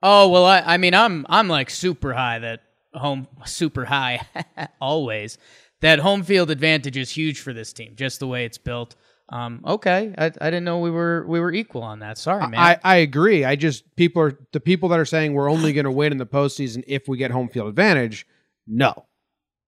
[0.04, 2.62] Oh well, I, I mean, I'm I'm like super high that
[2.94, 4.22] home super high
[4.82, 5.38] always
[5.82, 8.96] that home field advantage is huge for this team, just the way it's built.
[9.30, 12.18] Um, okay, I, I didn't know we were we were equal on that.
[12.18, 12.60] Sorry, man.
[12.60, 13.44] I, I agree.
[13.44, 16.18] I just people are the people that are saying we're only going to win in
[16.18, 18.26] the postseason if we get home field advantage.
[18.66, 19.06] No,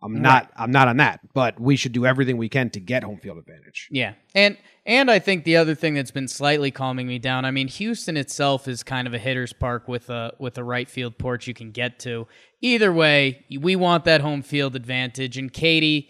[0.01, 0.43] I'm not.
[0.43, 0.51] Right.
[0.57, 1.19] I'm not on that.
[1.33, 3.89] But we should do everything we can to get home field advantage.
[3.91, 7.43] Yeah, and and I think the other thing that's been slightly calming me down.
[7.45, 10.89] I mean, Houston itself is kind of a hitter's park with a with a right
[10.89, 12.27] field porch you can get to.
[12.62, 15.38] Either way, we want that home field advantage.
[15.38, 16.09] And Katie,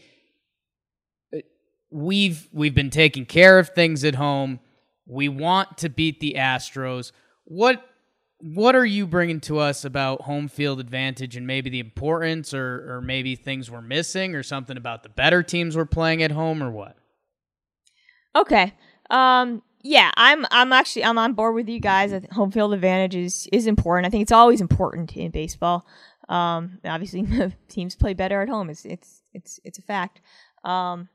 [1.35, 1.39] uh,
[1.89, 4.59] we've we've been taking care of things at home.
[5.07, 7.11] We want to beat the Astros.
[7.45, 7.83] What
[8.41, 12.95] what are you bringing to us about home field advantage and maybe the importance or
[12.95, 16.63] or maybe things we're missing or something about the better teams we're playing at home
[16.63, 16.95] or what?
[18.35, 18.73] Okay.
[19.09, 22.13] Um yeah, I'm I'm actually I'm on board with you guys.
[22.31, 24.07] home field advantage is, is important.
[24.07, 25.85] I think it's always important in baseball.
[26.29, 27.25] Um obviously
[27.67, 28.69] teams play better at home.
[28.69, 30.21] It's it's it's it's a fact.
[30.63, 31.09] Um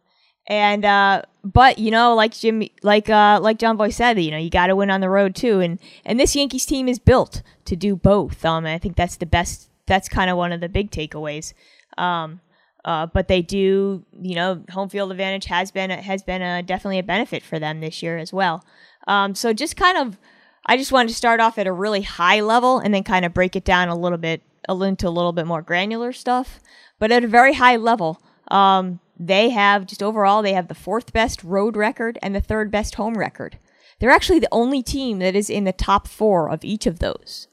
[0.47, 4.37] and uh, but you know, like Jim, like uh, like John Boy said, you know,
[4.37, 5.61] you got to win on the road too.
[5.61, 8.45] And and this Yankees team is built to do both.
[8.45, 9.71] Um, I think that's the best.
[9.87, 11.53] That's kind of one of the big takeaways.
[11.99, 12.41] Um,
[12.85, 16.99] uh, but they do, you know, home field advantage has been has been a, definitely
[16.99, 18.65] a benefit for them this year as well.
[19.07, 20.19] Um, so just kind of,
[20.67, 23.35] I just wanted to start off at a really high level and then kind of
[23.35, 26.61] break it down a little bit into a little bit more granular stuff.
[26.99, 31.13] But at a very high level, um, they have just overall they have the fourth
[31.13, 33.59] best road record and the third best home record.
[34.01, 37.49] They're actually the only team that is in the top four of each of those.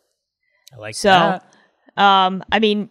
[0.73, 2.01] I like so, that.
[2.01, 2.89] Um, I mean,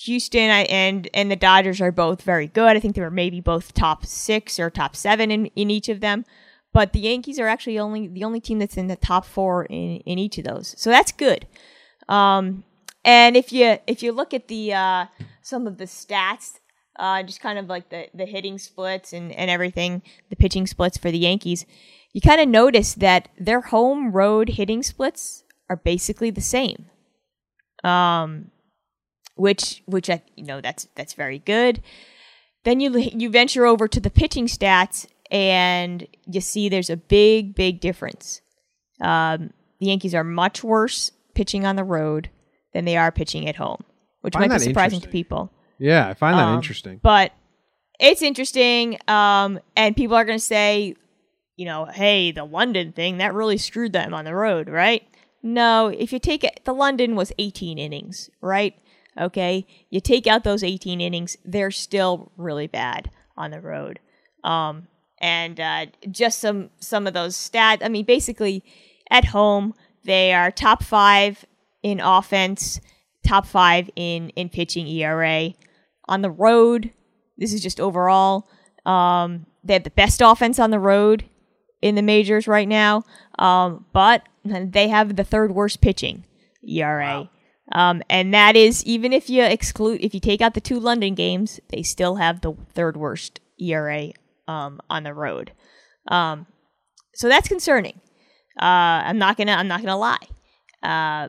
[0.00, 2.76] Houston and and the Dodgers are both very good.
[2.76, 6.00] I think they were maybe both top six or top seven in, in each of
[6.00, 6.24] them.
[6.72, 9.98] But the Yankees are actually only the only team that's in the top four in,
[9.98, 10.74] in each of those.
[10.76, 11.46] So that's good.
[12.08, 12.64] Um,
[13.04, 15.06] and if you if you look at the uh,
[15.40, 16.58] some of the stats
[16.96, 20.96] uh, just kind of like the, the hitting splits and, and everything, the pitching splits
[20.96, 21.66] for the Yankees,
[22.12, 26.86] you kind of notice that their home road hitting splits are basically the same.
[27.82, 28.50] Um,
[29.36, 31.82] which which I you know that's that's very good.
[32.64, 37.54] Then you you venture over to the pitching stats and you see there's a big
[37.54, 38.40] big difference.
[39.00, 42.30] Um, the Yankees are much worse pitching on the road
[42.72, 43.82] than they are pitching at home,
[44.20, 45.50] which might be surprising to people.
[45.78, 47.00] Yeah, I find that um, interesting.
[47.02, 47.32] But
[48.00, 50.96] it's interesting, um, and people are going to say,
[51.56, 55.06] you know, hey, the London thing that really screwed them on the road, right?
[55.42, 58.74] No, if you take it, the London was 18 innings, right?
[59.20, 64.00] Okay, you take out those 18 innings, they're still really bad on the road.
[64.42, 67.78] Um, and uh, just some some of those stats.
[67.82, 68.64] I mean, basically,
[69.10, 71.44] at home they are top five
[71.82, 72.80] in offense,
[73.24, 75.52] top five in in pitching ERA
[76.06, 76.90] on the road.
[77.36, 78.48] This is just overall.
[78.86, 81.24] Um, they have the best offense on the road
[81.80, 83.02] in the majors right now,
[83.38, 86.24] um, but they have the third worst pitching
[86.62, 87.22] ERA.
[87.22, 87.30] Wow.
[87.72, 91.14] Um, and that is even if you exclude, if you take out the two London
[91.14, 94.10] games, they still have the third worst ERA
[94.46, 95.52] um, on the road.
[96.08, 96.46] Um,
[97.14, 98.00] so that's concerning.
[98.60, 100.26] Uh, I'm not gonna, I'm not gonna lie.
[100.82, 101.28] Uh,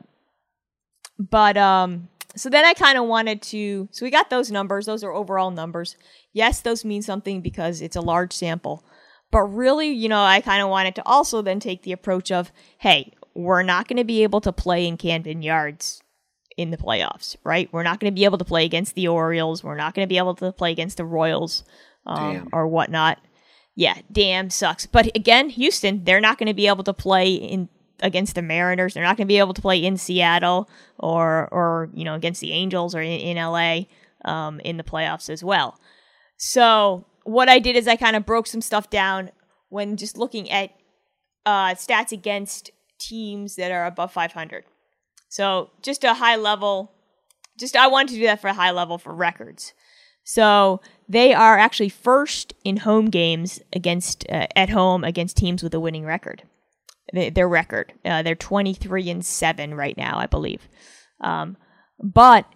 [1.18, 3.88] but um, so then I kind of wanted to.
[3.90, 4.86] So we got those numbers.
[4.86, 5.96] Those are overall numbers.
[6.32, 8.84] Yes, those mean something because it's a large sample.
[9.30, 12.52] But really, you know, I kind of wanted to also then take the approach of,
[12.78, 16.02] hey, we're not going to be able to play in Camden Yards
[16.56, 17.68] in the playoffs, right?
[17.72, 19.62] We're not going to be able to play against the Orioles.
[19.62, 21.64] We're not going to be able to play against the Royals
[22.06, 23.18] um, or whatnot.
[23.74, 24.86] Yeah, damn sucks.
[24.86, 27.68] But again, Houston, they're not going to be able to play in
[28.00, 28.94] against the Mariners.
[28.94, 32.40] They're not going to be able to play in Seattle or or you know against
[32.40, 33.82] the Angels or in, in LA
[34.24, 35.78] um, in the playoffs as well.
[36.36, 39.30] So what I did is I kind of broke some stuff down
[39.68, 40.70] when just looking at
[41.44, 44.64] uh, stats against teams that are above 500.
[45.28, 46.92] So just a high level.
[47.58, 49.72] Just I wanted to do that for a high level for records.
[50.24, 55.72] So they are actually first in home games against uh, at home against teams with
[55.72, 56.42] a winning record
[57.12, 57.92] their record.
[58.04, 60.68] Uh, they're 23 and 7 right now, I believe.
[61.20, 61.56] Um,
[62.02, 62.46] but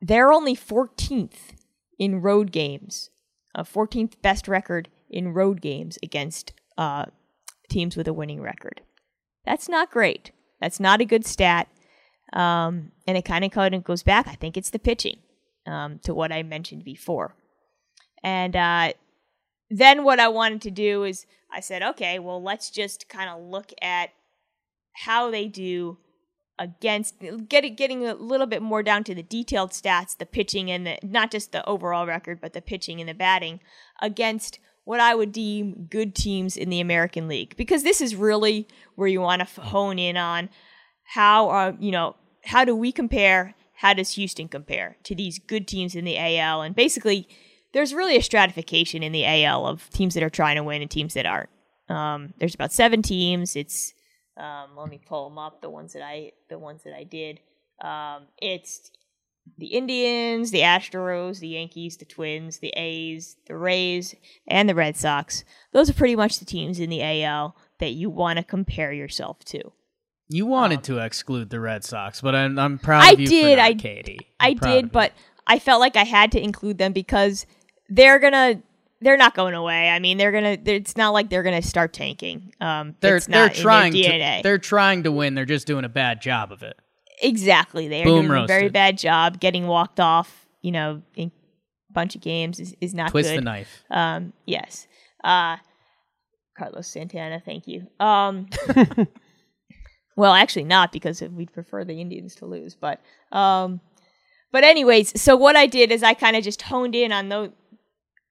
[0.00, 1.54] they're only 14th
[1.98, 3.10] in road games,
[3.54, 7.06] a 14th best record in road games against uh,
[7.70, 8.80] teams with a winning record.
[9.44, 10.32] That's not great.
[10.60, 11.68] That's not a good stat.
[12.32, 14.26] Um, and it kind of kind of goes back.
[14.26, 15.18] I think it's the pitching
[15.66, 17.36] um, to what I mentioned before.
[18.22, 18.92] And uh,
[19.78, 23.42] then what I wanted to do is I said, okay, well, let's just kind of
[23.42, 24.10] look at
[24.92, 25.98] how they do
[26.60, 27.16] against
[27.48, 30.98] getting getting a little bit more down to the detailed stats, the pitching and the
[31.02, 33.58] not just the overall record, but the pitching and the batting
[34.00, 38.68] against what I would deem good teams in the American League, because this is really
[38.94, 40.50] where you want to hone in on
[41.14, 45.40] how are uh, you know how do we compare, how does Houston compare to these
[45.40, 47.26] good teams in the AL, and basically
[47.74, 50.90] there's really a stratification in the AL of teams that are trying to win and
[50.90, 51.50] teams that aren't.
[51.88, 53.56] Um, there's about seven teams.
[53.56, 53.92] It's
[54.38, 55.60] um, let me pull them up.
[55.60, 57.40] The ones that I the ones that I did.
[57.82, 58.90] Um, it's
[59.58, 64.14] the Indians, the Astros, the Yankees, the Twins, the A's, the Rays,
[64.48, 65.44] and the Red Sox.
[65.72, 69.44] Those are pretty much the teams in the AL that you want to compare yourself
[69.46, 69.72] to.
[70.28, 73.26] You wanted um, to exclude the Red Sox, but I'm, I'm proud I of you
[73.26, 74.20] did, that, I, Katie.
[74.40, 75.12] I'm i did, but
[75.46, 77.44] I felt like I had to include them because
[77.88, 78.62] they're gonna
[79.00, 79.90] they're not going away.
[79.90, 80.56] I mean, they're gonna.
[80.56, 82.54] They're, it's not like they're gonna start tanking.
[82.60, 84.40] Um, they're they're trying to.
[84.42, 85.34] They're trying to win.
[85.34, 86.78] They're just doing a bad job of it.
[87.22, 88.50] Exactly, they're Boom doing roasted.
[88.50, 90.46] a very bad job getting walked off.
[90.62, 91.30] You know, in
[91.90, 93.38] a bunch of games is, is not twist good.
[93.38, 93.84] the knife.
[93.90, 94.86] Um, yes.
[95.22, 95.58] Uh,
[96.56, 97.86] Carlos Santana, thank you.
[98.00, 98.48] Um,
[100.16, 103.00] well, actually not because we'd prefer the Indians to lose, but
[103.32, 103.80] um,
[104.52, 107.50] but anyways, so what I did is I kind of just honed in on those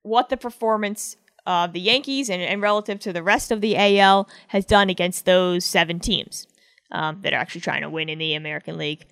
[0.04, 4.30] what the performance of the Yankees and, and relative to the rest of the AL
[4.50, 6.48] has done against those seven teams
[6.92, 9.06] um, that are actually trying to win in the American League.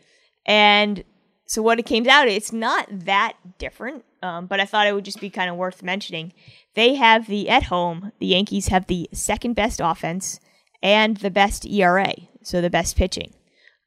[0.45, 1.03] And
[1.45, 5.05] so what it came out, it's not that different, um, but I thought it would
[5.05, 6.31] just be kind of worth mentioning.
[6.75, 10.39] They have the at home, the Yankees have the second best offense
[10.81, 13.33] and the best ERA, so the best pitching.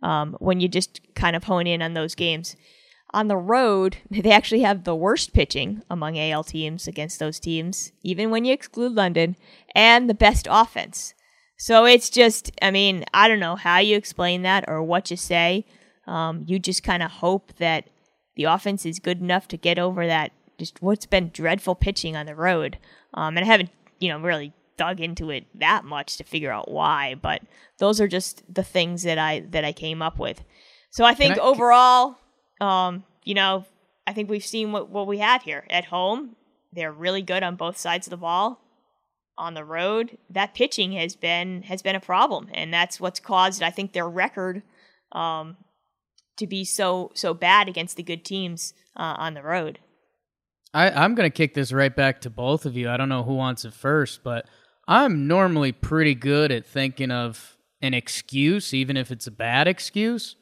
[0.03, 2.57] Um, when you just kind of hone in on those games.
[3.14, 7.92] On the road, they actually have the worst pitching among AL teams against those teams,
[8.03, 9.37] even when you exclude London,
[9.74, 11.14] and the best offense.
[11.57, 15.16] So it's just, I mean, I don't know how you explain that or what you
[15.16, 15.64] say.
[16.07, 17.88] Um, you just kind of hope that
[18.35, 22.27] the offense is good enough to get over that, just what's been dreadful pitching on
[22.27, 22.79] the road.
[23.14, 26.68] Um, and I haven't, you know, really dug into it that much to figure out
[26.68, 27.42] why, but
[27.79, 30.42] those are just the things that I that I came up with.
[30.90, 32.16] So I think I, overall,
[32.64, 33.66] um, you know,
[34.07, 35.66] I think we've seen what, what we have here.
[35.70, 36.37] At home,
[36.72, 38.61] they're really good on both sides of the ball.
[39.37, 43.64] On the road, that pitching has been has been a problem, and that's what's caused,
[43.64, 44.62] I think, their record
[45.11, 45.57] um,
[46.37, 49.81] to be so so bad against the good teams uh, on the road.
[50.72, 52.88] I, I'm going to kick this right back to both of you.
[52.88, 54.46] I don't know who wants it first, but
[54.87, 60.37] I'm normally pretty good at thinking of an excuse, even if it's a bad excuse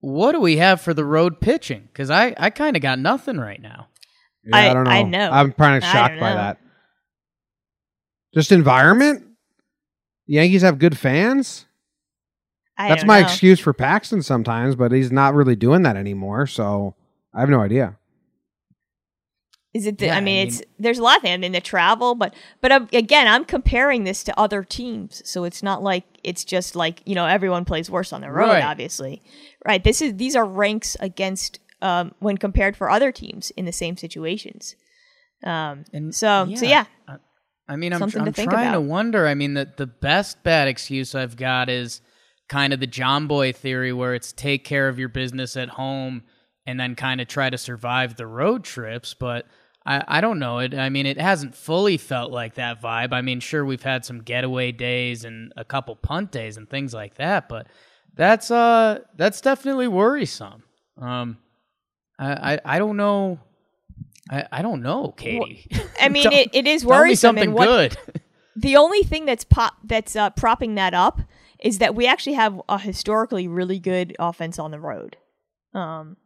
[0.00, 1.88] what do we have for the road pitching?
[1.92, 3.88] Because I, I kind of got nothing right now.
[4.44, 4.90] Yeah, I, I, don't know.
[4.90, 5.30] I know.
[5.30, 6.58] I'm kind of shocked by that.
[8.34, 9.24] Just environment.
[10.26, 11.66] The Yankees have good fans.
[12.76, 13.26] I That's my know.
[13.26, 16.46] excuse for Paxton sometimes, but he's not really doing that anymore.
[16.46, 16.94] So
[17.34, 17.96] I have no idea.
[19.74, 19.98] Is it?
[19.98, 21.34] The, yeah, I, mean, I, mean, it's there's a lot of things.
[21.34, 25.44] I mean, the travel, but but um, again, I'm comparing this to other teams, so
[25.44, 28.48] it's not like it's just like you know everyone plays worse on the road.
[28.48, 28.64] Right.
[28.64, 29.22] Obviously,
[29.68, 29.84] right?
[29.84, 33.96] This is these are ranks against um, when compared for other teams in the same
[33.96, 34.74] situations.
[35.44, 36.84] Um, and so yeah, so yeah.
[37.68, 38.72] I mean, I'm, I'm to trying about.
[38.72, 39.28] to wonder.
[39.28, 42.00] I mean, the the best bad excuse I've got is
[42.48, 46.22] kind of the John Boy theory, where it's take care of your business at home
[46.66, 49.12] and then kind of try to survive the road trips.
[49.12, 49.46] But
[49.84, 50.60] I, I don't know.
[50.60, 50.74] It.
[50.74, 53.12] I mean, it hasn't fully felt like that vibe.
[53.12, 56.94] I mean, sure, we've had some getaway days and a couple punt days and things
[56.94, 57.66] like that, but
[58.18, 60.64] that's uh that's definitely worrisome.
[61.00, 61.38] Um,
[62.18, 63.40] I I, I don't know.
[64.30, 65.66] I, I don't know, Katie.
[65.72, 67.36] Well, I mean, it, it is worrisome.
[67.36, 68.20] something what, good.
[68.56, 71.22] the only thing that's pop that's uh, propping that up
[71.60, 75.16] is that we actually have a historically really good offense on the road.
[75.72, 76.18] Um,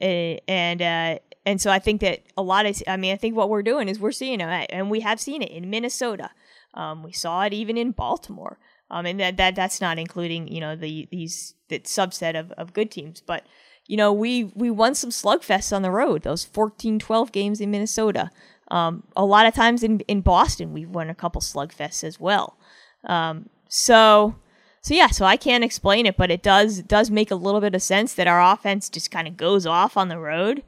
[0.00, 3.36] Eh, and uh, and so I think that a lot of I mean I think
[3.36, 6.30] what we're doing is we're seeing it, and we have seen it in Minnesota.
[6.72, 8.58] Um, we saw it even in Baltimore.
[8.90, 12.72] Um, and that, that that's not including you know the these the subset of, of
[12.72, 13.44] good teams, but
[13.86, 16.22] you know we we won some slugfests on the road.
[16.22, 18.30] Those 14-12 games in Minnesota.
[18.70, 22.56] Um, a lot of times in in Boston we've won a couple slugfests as well.
[23.04, 24.36] Um, so
[24.82, 27.74] so yeah, so I can't explain it, but it does does make a little bit
[27.74, 30.62] of sense that our offense just kind of goes off on the road,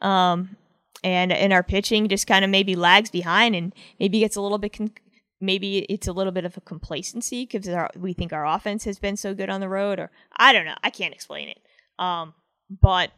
[0.00, 0.56] um,
[1.02, 4.58] and and our pitching just kind of maybe lags behind and maybe gets a little
[4.58, 4.92] bit con-
[5.40, 9.16] maybe it's a little bit of a complacency because we think our offense has been
[9.16, 10.76] so good on the road, or I don't know.
[10.82, 11.58] I can't explain it.
[11.98, 12.34] Um,
[12.70, 13.10] but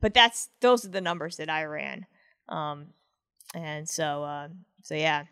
[0.00, 2.06] but that's those are the numbers that I ran.
[2.48, 2.88] Um,
[3.54, 4.48] and so uh,
[4.82, 5.24] so yeah.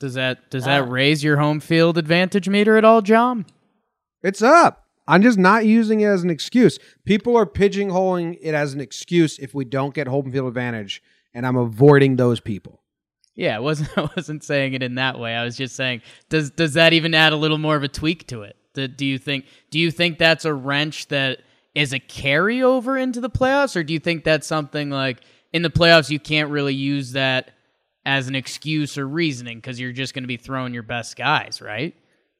[0.00, 3.46] Does that does that uh, raise your home field advantage meter at all, John?
[4.22, 4.84] It's up.
[5.06, 6.78] I'm just not using it as an excuse.
[7.04, 11.02] People are pigeonholing it as an excuse if we don't get home field advantage,
[11.34, 12.83] and I'm avoiding those people.
[13.34, 15.34] Yeah, I wasn't I wasn't saying it in that way.
[15.34, 18.26] I was just saying, does does that even add a little more of a tweak
[18.28, 18.56] to it?
[18.74, 21.40] Do, do you think do you think that's a wrench that
[21.74, 25.20] is a carryover into the playoffs, or do you think that's something like
[25.52, 27.50] in the playoffs you can't really use that
[28.06, 31.62] as an excuse or reasoning because you're just going to be throwing your best guys,
[31.62, 31.94] right?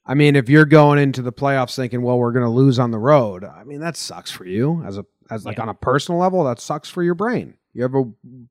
[0.06, 2.90] I mean, if you're going into the playoffs thinking, well, we're going to lose on
[2.90, 5.62] the road, I mean, that sucks for you as a as like yeah.
[5.62, 6.44] on a personal level.
[6.44, 7.54] That sucks for your brain.
[7.74, 8.04] You have a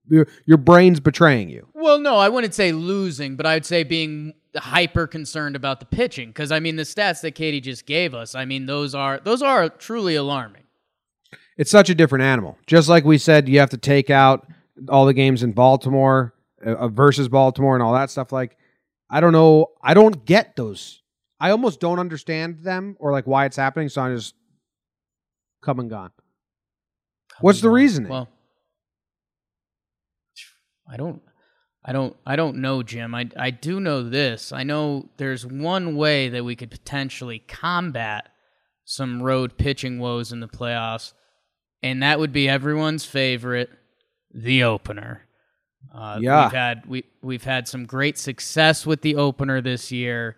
[0.07, 1.67] your, your brain's betraying you.
[1.74, 6.30] Well, no, I wouldn't say losing, but I'd say being hyper concerned about the pitching
[6.30, 8.36] because I mean the stats that Katie just gave us.
[8.36, 10.63] I mean those are those are truly alarming.
[11.57, 12.57] It's such a different animal.
[12.67, 14.47] Just like we said, you have to take out
[14.89, 16.34] all the games in Baltimore
[16.65, 18.32] uh, versus Baltimore and all that stuff.
[18.32, 18.57] Like,
[19.09, 19.67] I don't know.
[19.82, 21.03] I don't get those
[21.43, 24.34] I almost don't understand them or like why it's happening, so I'm just
[25.61, 26.11] come and gone.
[27.32, 27.76] Come What's and the gone.
[27.76, 28.09] reasoning?
[28.09, 28.30] Well,
[30.93, 31.21] I don't
[31.83, 33.15] I don't I don't know, Jim.
[33.15, 34.51] I I do know this.
[34.51, 38.29] I know there's one way that we could potentially combat
[38.85, 41.13] some road pitching woes in the playoffs,
[41.81, 43.71] and that would be everyone's favorite,
[44.31, 45.23] the opener.
[45.93, 50.37] Uh, yeah, we've had we we've had some great success with the opener this year.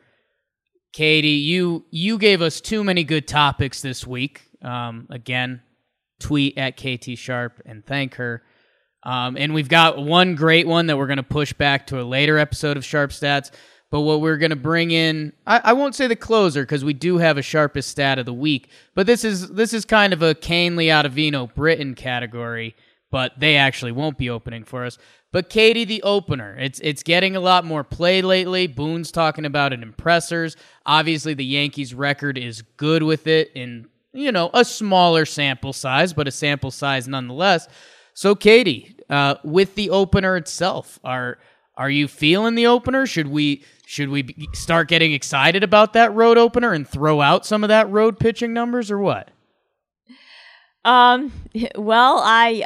[0.94, 4.42] Katie, you you gave us too many good topics this week.
[4.62, 5.62] Um, again,
[6.20, 8.42] tweet at KT Sharp and thank her.
[9.06, 12.04] Um, and we've got one great one that we're going to push back to a
[12.04, 13.52] later episode of Sharp Stats.
[13.92, 16.94] But what we're going to bring in, I, I, won't say the closer because we
[16.94, 18.70] do have a sharpest stat of the week.
[18.96, 22.76] But this is this is kind of a Kahnle Ottavino Britton category.
[23.12, 24.98] But they actually won't be opening for us.
[25.32, 28.68] But Katie, the opener, it's it's getting a lot more play lately.
[28.68, 30.58] Boone's talking about it in pressers.
[30.86, 36.12] Obviously, the Yankees' record is good with it in you know a smaller sample size,
[36.12, 37.68] but a sample size nonetheless.
[38.16, 41.38] So, Katie, uh, with the opener itself, are
[41.78, 43.06] are you feeling the opener?
[43.06, 47.64] Should we should we start getting excited about that road opener and throw out some
[47.64, 49.32] of that road pitching numbers, or what?
[50.84, 51.32] Um.
[51.76, 52.66] Well, I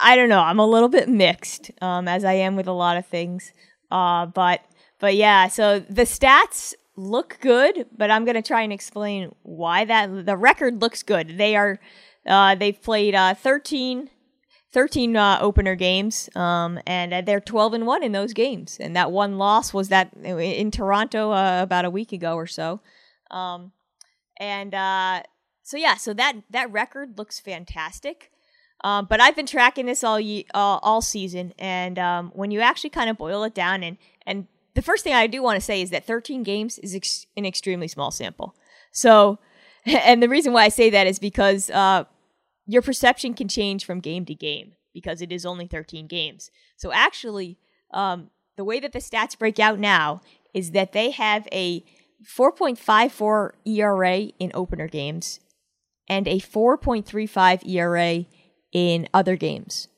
[0.00, 0.40] I don't know.
[0.40, 3.52] I'm a little bit mixed, um, as I am with a lot of things.
[3.90, 4.60] Uh, but
[5.00, 10.26] but yeah, so the stats look good, but I'm gonna try and explain why that
[10.26, 11.38] the record looks good.
[11.38, 11.80] They are
[12.26, 14.10] uh, they've played uh, 13,
[14.78, 18.76] 13 uh, opener games, um, and they're 12 and one in those games.
[18.78, 22.80] And that one loss was that in Toronto uh, about a week ago or so.
[23.28, 23.72] Um,
[24.38, 25.24] and uh,
[25.64, 28.30] so yeah, so that that record looks fantastic.
[28.84, 32.60] Um, but I've been tracking this all ye- uh, all season, and um, when you
[32.60, 33.96] actually kind of boil it down, and
[34.28, 37.26] and the first thing I do want to say is that 13 games is ex-
[37.36, 38.54] an extremely small sample.
[38.92, 39.40] So,
[39.84, 42.04] and the reason why I say that is because uh,
[42.68, 46.50] your perception can change from game to game because it is only 13 games.
[46.76, 47.58] So actually,
[47.92, 50.20] um, the way that the stats break out now
[50.52, 51.82] is that they have a
[52.24, 55.40] 4.54 ERA in opener games
[56.08, 58.26] and a 4.35 ERA
[58.72, 59.88] in other games.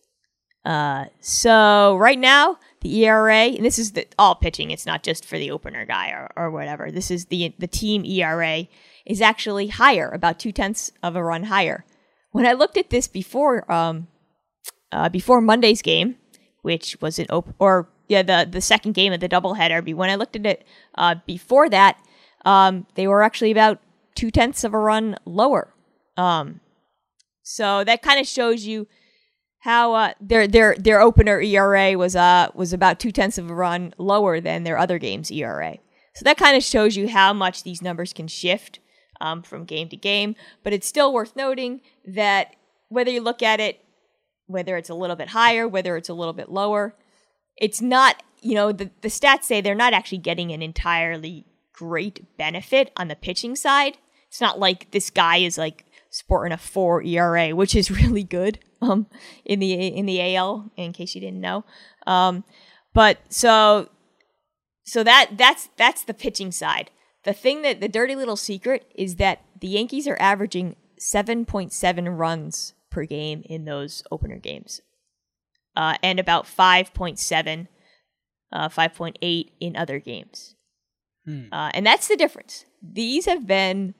[0.64, 4.70] Uh, so right now, the ERA, and this is the, all pitching.
[4.70, 6.90] It's not just for the opener guy or, or whatever.
[6.90, 8.68] This is the the team ERA
[9.06, 11.84] is actually higher, about two tenths of a run higher.
[12.32, 14.08] When I looked at this before, um,
[14.92, 16.16] uh, before Monday's game,
[16.62, 19.84] which was an open or yeah the the second game of the doubleheader.
[19.84, 20.64] But when I looked at it
[20.94, 21.98] uh, before that,
[22.44, 23.80] um, they were actually about
[24.14, 25.74] two tenths of a run lower.
[26.16, 26.60] Um,
[27.42, 28.86] so that kind of shows you
[29.60, 33.54] how uh, their their their opener ERA was uh was about two tenths of a
[33.54, 35.78] run lower than their other games ERA.
[36.14, 38.80] So that kind of shows you how much these numbers can shift
[39.20, 40.34] um, from game to game.
[40.62, 42.56] But it's still worth noting that
[42.88, 43.84] whether you look at it,
[44.46, 46.94] whether it's a little bit higher, whether it's a little bit lower,
[47.56, 48.22] it's not.
[48.42, 51.44] You know the the stats say they're not actually getting an entirely
[51.74, 53.98] great benefit on the pitching side.
[54.28, 58.58] It's not like this guy is like sporting a four ERA, which is really good
[58.80, 59.06] um,
[59.44, 60.70] in the in the AL.
[60.76, 61.64] In case you didn't know,
[62.06, 62.44] um,
[62.94, 63.90] but so
[64.84, 66.90] so that that's that's the pitching side.
[67.24, 72.74] The thing that the dirty little secret is that the Yankees are averaging 7.7 runs
[72.90, 74.80] per game in those opener games,
[75.76, 77.68] uh, and about 5.7
[78.52, 80.56] uh, 5.8 in other games.
[81.24, 81.44] Hmm.
[81.52, 82.64] Uh, and that's the difference.
[82.82, 83.94] These have been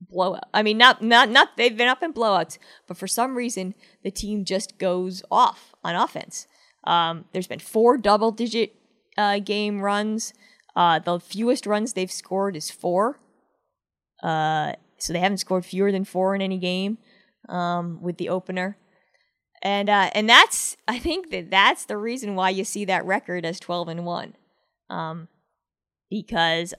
[0.00, 0.44] blowout.
[0.52, 2.58] I mean, not not not they've been up in blowouts,
[2.88, 6.46] but for some reason the team just goes off on offense.
[6.84, 8.74] Um, there's been four double-digit
[9.16, 10.32] uh, game runs.
[10.74, 13.18] Uh, the fewest runs they've scored is four.
[14.22, 16.98] Uh, so they haven't scored fewer than four in any game
[17.48, 18.76] um, with the opener.
[19.62, 23.44] And uh, and that's I think that that's the reason why you see that record
[23.44, 24.34] as twelve and one,
[24.90, 25.28] um,
[26.10, 26.74] because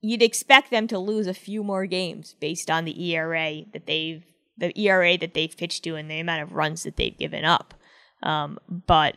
[0.00, 4.22] you'd expect them to lose a few more games based on the ERA that they've
[4.56, 7.74] the ERA that they've pitched to and the amount of runs that they've given up.
[8.22, 9.16] Um, but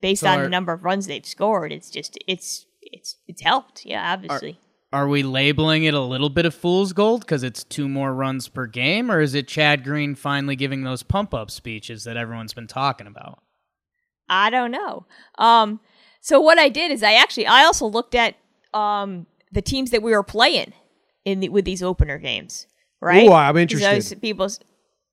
[0.00, 3.42] based So on are- the number of runs they've scored, it's just it's it's it's
[3.42, 3.84] helped.
[3.84, 4.58] Yeah, obviously.
[4.90, 8.48] Are we labeling it a little bit of fool's gold because it's two more runs
[8.48, 12.54] per game, or is it Chad Green finally giving those pump up speeches that everyone's
[12.54, 13.40] been talking about?
[14.30, 15.06] I don't know.
[15.36, 15.80] Um,
[16.20, 18.36] so what I did is I actually I also looked at
[18.74, 20.72] um the teams that we were playing
[21.24, 22.66] in the, with these opener games,
[23.00, 23.26] right?
[23.26, 23.94] Ooh, I'm interested.
[23.94, 24.60] those people's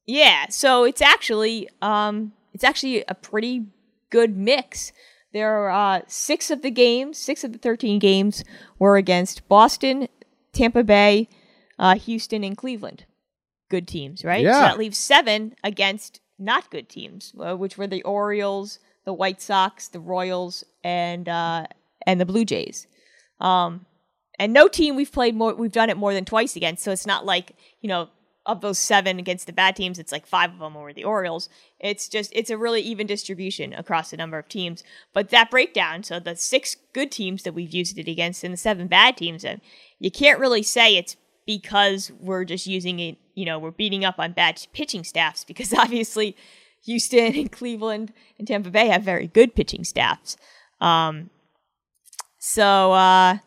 [0.05, 0.47] yeah.
[0.49, 3.65] So it's actually um it's actually a pretty
[4.09, 4.91] good mix.
[5.35, 8.41] There are uh, six of the games, six of the thirteen games
[8.79, 10.07] were against Boston,
[10.53, 11.27] Tampa Bay,
[11.77, 13.03] uh, Houston, and Cleveland.
[13.69, 14.45] Good teams, right?
[14.45, 14.53] Yeah.
[14.53, 19.41] So that leaves seven against not good teams, uh, which were the Orioles, the White
[19.41, 21.67] Sox, the Royals, and uh,
[22.07, 22.87] and the Blue Jays.
[23.41, 23.85] Um,
[24.39, 26.81] and no team we've played more, we've done it more than twice against.
[26.81, 28.07] So it's not like you know
[28.45, 31.49] of those seven against the bad teams, it's like five of them were the Orioles.
[31.79, 34.83] It's just it's a really even distribution across the number of teams.
[35.13, 38.57] But that breakdown, so the six good teams that we've used it against and the
[38.57, 39.57] seven bad teams, uh,
[39.99, 41.15] you can't really say it's
[41.45, 43.17] because we're just using it.
[43.33, 46.35] You know, we're beating up on bad pitching staffs because obviously
[46.85, 50.37] Houston and Cleveland and Tampa Bay have very good pitching staffs.
[50.79, 51.29] Um,
[52.37, 53.39] so uh,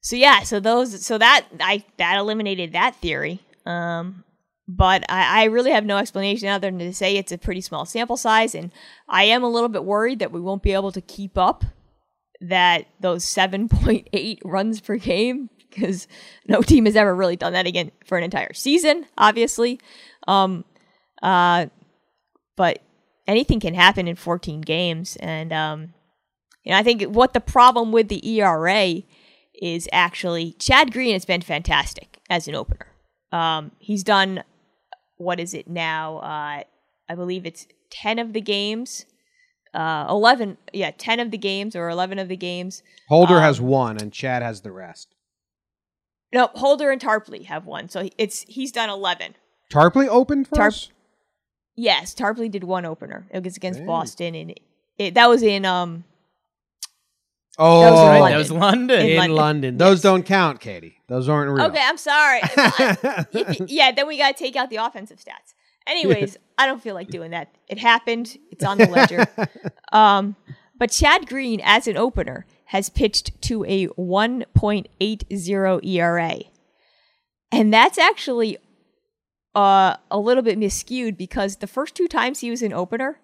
[0.00, 3.40] so yeah, so those so that I that eliminated that theory.
[3.66, 4.24] Um,
[4.66, 7.84] but I, I really have no explanation other than to say it's a pretty small
[7.84, 8.72] sample size, and
[9.08, 11.64] I am a little bit worried that we won't be able to keep up
[12.40, 16.06] that those seven point eight runs per game because
[16.46, 19.80] no team has ever really done that again for an entire season, obviously.
[20.28, 20.64] Um,
[21.22, 21.66] uh,
[22.56, 22.80] but
[23.26, 25.94] anything can happen in 14 games, and um,
[26.62, 29.02] you know I think what the problem with the ERA
[29.60, 32.93] is actually Chad Green has been fantastic as an opener.
[33.34, 34.44] Um, he's done
[35.16, 36.18] what is it now?
[36.18, 36.62] Uh,
[37.08, 39.06] I believe it's 10 of the games.
[39.72, 42.82] Uh, 11, yeah, 10 of the games or 11 of the games.
[43.08, 45.08] Holder um, has one, and Chad has the rest.
[46.32, 47.88] No, Holder and Tarpley have one.
[47.88, 49.34] So it's he's done 11.
[49.72, 50.74] Tarpley opened for Tarp-?
[51.76, 53.26] Yes, Tarpley did one opener.
[53.32, 53.86] It was against Dang.
[53.86, 54.54] Boston and
[54.96, 56.04] it, that was in um
[57.58, 58.32] Oh, That was Right, London.
[58.32, 59.00] that was London.
[59.00, 59.36] In in London.
[59.36, 59.78] London.
[59.78, 60.96] Those don't count, Katie.
[61.08, 61.66] Those aren't real.
[61.66, 62.40] Okay, I'm sorry.
[63.66, 65.54] Yeah, then we got to take out the offensive stats.
[65.86, 67.54] Anyways, I don't feel like doing that.
[67.68, 68.38] It happened.
[68.50, 69.26] It's on the ledger.
[69.92, 70.34] um,
[70.76, 76.38] but Chad Green, as an opener, has pitched to a 1.80 ERA.
[77.52, 78.58] And that's actually
[79.54, 83.20] uh, a little bit miscued because the first two times he was an opener,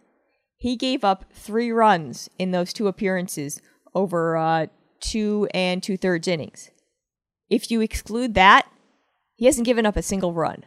[0.56, 3.60] he gave up three runs in those two appearances
[3.95, 4.66] over uh,
[5.01, 6.70] two and two thirds innings.
[7.49, 8.70] If you exclude that,
[9.36, 10.64] he hasn't given up a single run.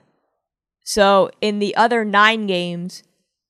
[0.84, 3.04] So in the other nine games,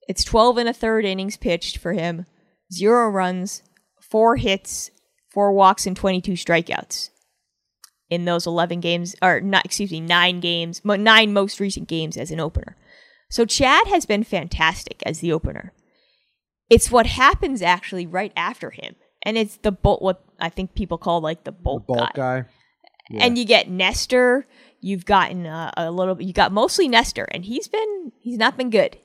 [0.07, 2.25] it's 12 and a third innings pitched for him,
[2.71, 3.63] zero runs,
[4.01, 4.91] four hits,
[5.31, 7.09] four walks, and 22 strikeouts
[8.09, 12.29] in those 11 games, or not, excuse me, nine games, nine most recent games as
[12.29, 12.77] an opener.
[13.29, 15.73] So Chad has been fantastic as the opener.
[16.69, 18.95] It's what happens actually right after him.
[19.25, 22.41] And it's the bolt what I think people call like the The bulk, bulk guy
[22.41, 22.47] guy.
[23.19, 24.45] and you get Nestor.
[24.81, 26.21] You've gotten uh, a little.
[26.21, 28.97] You got mostly Nestor, and he's been he's not been good.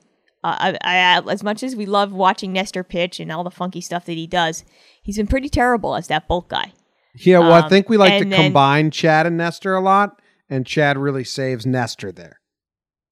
[0.43, 3.81] Uh, I, I, as much as we love watching Nestor pitch and all the funky
[3.81, 4.63] stuff that he does,
[5.01, 6.71] he's been pretty terrible as that bulk guy.
[7.15, 10.21] Yeah, well, I Um, think we like to then- combine Chad and Nestor a lot,
[10.49, 12.39] and Chad really saves Nestor there.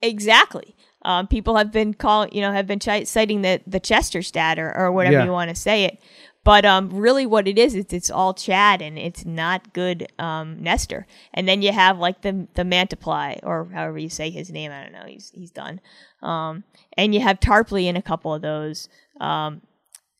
[0.01, 0.76] Exactly.
[1.03, 4.60] Um, people have been calling, you know, have been chi- citing the the Chester stat
[4.60, 5.26] or, or whatever Yeah.
[5.26, 5.99] you want to say it.
[6.47, 10.63] But um, really, what it is, it's it's all Chad, and it's not good um,
[10.63, 11.05] Nestor.
[11.33, 14.71] And then you have like the the Mantiply, or however you say his name.
[14.71, 15.03] I don't know.
[15.05, 15.81] He's he's done.
[16.23, 16.63] Um,
[16.95, 18.87] and you have Tarpley in a couple of those.
[19.19, 19.61] Um,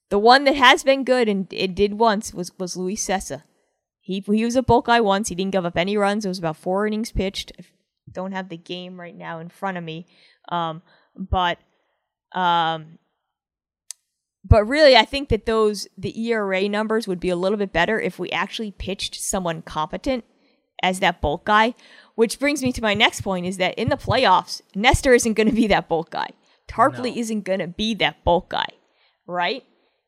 [0.10, 3.44] the one that has been good and it did once was was Luis Cessa.
[4.02, 5.30] He he was a bulk guy once.
[5.30, 6.26] He didn't give up any runs.
[6.26, 7.54] It was about four innings pitched.
[7.58, 7.64] I
[8.12, 10.06] don't have the game right now in front of me,
[10.50, 10.82] um,
[11.16, 11.58] but
[12.34, 13.00] um,
[14.48, 18.00] but really, I think that those the ERA numbers would be a little bit better
[18.00, 20.24] if we actually pitched someone competent
[20.82, 21.74] as that bulk guy.
[22.16, 25.50] Which brings me to my next point: is that in the playoffs, Nestor isn't going
[25.50, 26.30] to be that bulk guy.
[26.68, 27.22] Tarpley no.
[27.22, 28.68] isn't going to be that bulk guy,
[29.26, 29.64] right?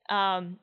[0.09, 0.57] Um,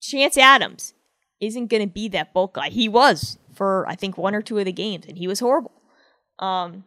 [0.00, 0.94] Chance Adams
[1.40, 2.70] isn't going to be that bulk guy.
[2.70, 5.72] He was for I think one or two of the games, and he was horrible.
[6.40, 6.84] Um,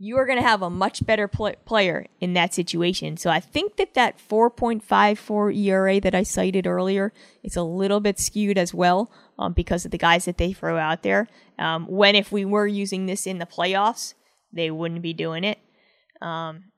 [0.00, 3.16] you are going to have a much better pl- player in that situation.
[3.16, 8.18] So I think that that 4.54 ERA that I cited earlier is a little bit
[8.18, 11.26] skewed as well um, because of the guys that they throw out there.
[11.58, 14.14] Um, when if we were using this in the playoffs,
[14.52, 15.58] they wouldn't be doing it.
[16.22, 16.70] Um,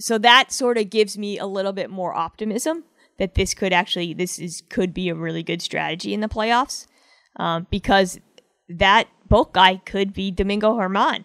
[0.00, 2.84] so that sort of gives me a little bit more optimism
[3.18, 6.86] that this could actually this is could be a really good strategy in the playoffs
[7.36, 8.18] um, because
[8.68, 11.24] that bulk guy could be Domingo Germán.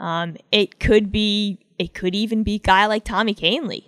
[0.00, 3.84] Um, it could be it could even be a guy like Tommy Kahnle.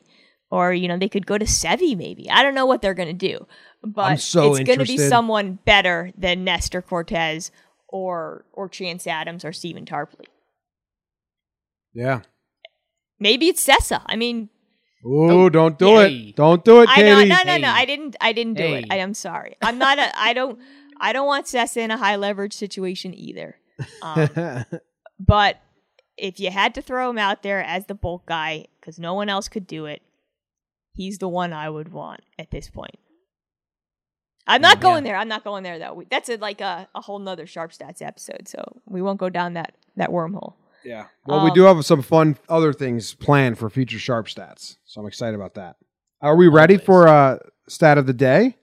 [0.50, 2.30] Or, you know, they could go to Sevi maybe.
[2.30, 3.46] I don't know what they're gonna do.
[3.82, 7.50] But so it's gonna be someone better than Nestor Cortes
[7.88, 10.26] or or Chance Adams or Stephen Tarpley.
[11.94, 12.20] Yeah.
[13.18, 14.02] Maybe it's Cessa.
[14.06, 14.50] I mean,
[15.04, 16.36] Oh, don't do it!
[16.36, 17.10] Don't do it, Katie.
[17.10, 17.70] I know, no, no, no.
[17.70, 18.14] I didn't.
[18.20, 18.78] I didn't do hey.
[18.80, 18.86] it.
[18.88, 19.56] I, am sorry.
[19.60, 19.98] I'm not.
[19.98, 20.60] A, I don't.
[21.00, 23.56] I don't want Cessa in a high leverage situation either.
[24.00, 24.64] Um,
[25.18, 25.60] but
[26.16, 29.28] if you had to throw him out there as the bulk guy because no one
[29.28, 30.02] else could do it,
[30.92, 32.98] he's the one I would want at this point.
[34.46, 35.16] I'm not going there.
[35.16, 36.02] I'm not going there though.
[36.10, 39.54] That's a, like a, a whole nother sharp stats episode, so we won't go down
[39.54, 40.54] that that wormhole.
[40.84, 41.06] Yeah.
[41.26, 45.00] Well, um, we do have some fun other things planned for future sharp stats, so
[45.00, 45.76] I'm excited about that.
[46.20, 46.86] Are we ready always.
[46.86, 47.38] for uh,
[47.68, 48.56] stat of the day?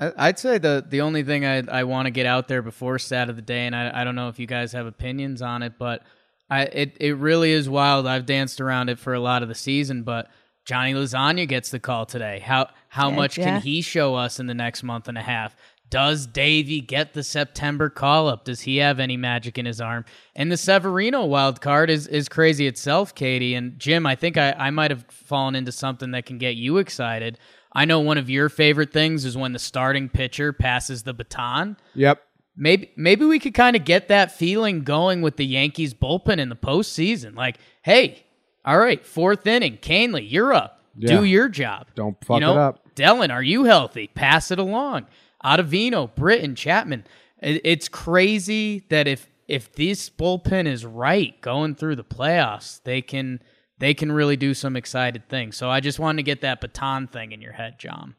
[0.00, 3.28] I'd say the the only thing I I want to get out there before stat
[3.30, 5.74] of the day, and I I don't know if you guys have opinions on it,
[5.78, 6.02] but
[6.50, 8.06] I it it really is wild.
[8.06, 10.28] I've danced around it for a lot of the season, but
[10.64, 12.40] Johnny Lasagna gets the call today.
[12.40, 13.44] How how much yeah.
[13.44, 15.54] can he show us in the next month and a half?
[15.88, 18.44] Does Deivi get the September call up?
[18.44, 20.04] Does he have any magic in his arm?
[20.36, 24.06] And the Severino wild card is is crazy itself, Katie and Jim.
[24.06, 27.38] I think I, I might have fallen into something that can get you excited.
[27.72, 31.76] I know one of your favorite things is when the starting pitcher passes the baton.
[31.94, 32.22] Yep.
[32.62, 36.50] Maybe maybe we could kind of get that feeling going with the Yankees bullpen in
[36.50, 37.34] the postseason.
[37.34, 38.26] Like, hey,
[38.66, 40.82] all right, fourth inning, Kahnle, you're up.
[40.94, 41.16] Yeah.
[41.16, 41.86] Do your job.
[41.94, 42.94] Don't fuck you know, it up.
[42.94, 44.08] Dellin, are you healthy?
[44.08, 45.06] Pass it along.
[45.42, 47.06] Ottavino, Britton, Chapman.
[47.38, 53.40] It's crazy that if if this bullpen is right going through the playoffs, they can
[53.78, 55.56] they can really do some excited things.
[55.56, 58.16] So I just wanted to get that baton thing in your head, John.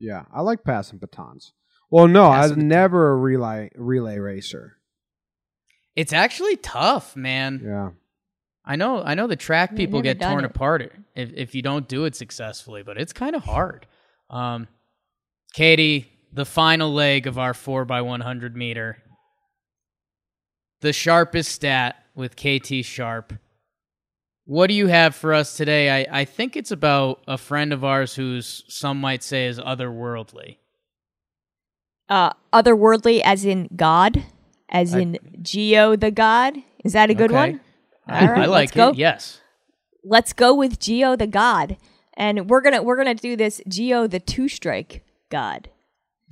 [0.00, 1.52] Yeah, I like passing batons.
[1.94, 4.78] Well, no, I was never a relay relay racer.
[5.94, 7.62] It's actually tough, man.
[7.64, 7.90] Yeah.
[8.64, 10.50] I know I know the track people get torn it.
[10.50, 13.86] apart if if you don't do it successfully, but it's kind of hard.
[14.28, 14.66] Um,
[15.52, 19.00] Katie, the final leg of our 4 by 100 meter.
[20.80, 23.34] The sharpest stat with Katie Sharp.
[24.46, 26.06] What do you have for us today?
[26.06, 30.56] I, I think it's about a friend of ours who's some might say is otherworldly.
[32.08, 34.24] Uh, otherworldly, as in God,
[34.68, 36.54] as I, in Gio the God.
[36.84, 37.52] Is that a good okay.
[37.52, 37.60] one?
[38.06, 38.74] I, I like it.
[38.74, 38.92] Go.
[38.92, 39.40] Yes.
[40.04, 41.78] Let's go with Gio the God,
[42.14, 45.70] and we're gonna we're gonna do this Gio the two strike God.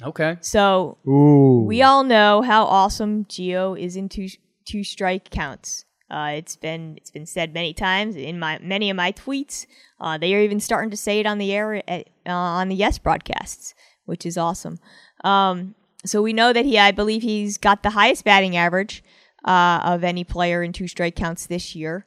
[0.02, 0.36] Okay.
[0.40, 1.64] So Ooh.
[1.66, 4.28] we all know how awesome Gio is in two
[4.64, 5.84] two strike counts.
[6.10, 9.66] Uh, it's been it's been said many times in my many of my tweets.
[9.98, 12.74] Uh, they are even starting to say it on the air at, uh, on the
[12.74, 14.78] Yes broadcasts, which is awesome.
[15.24, 19.04] Um, so we know that he, I believe, he's got the highest batting average
[19.44, 22.06] uh, of any player in two strike counts this year.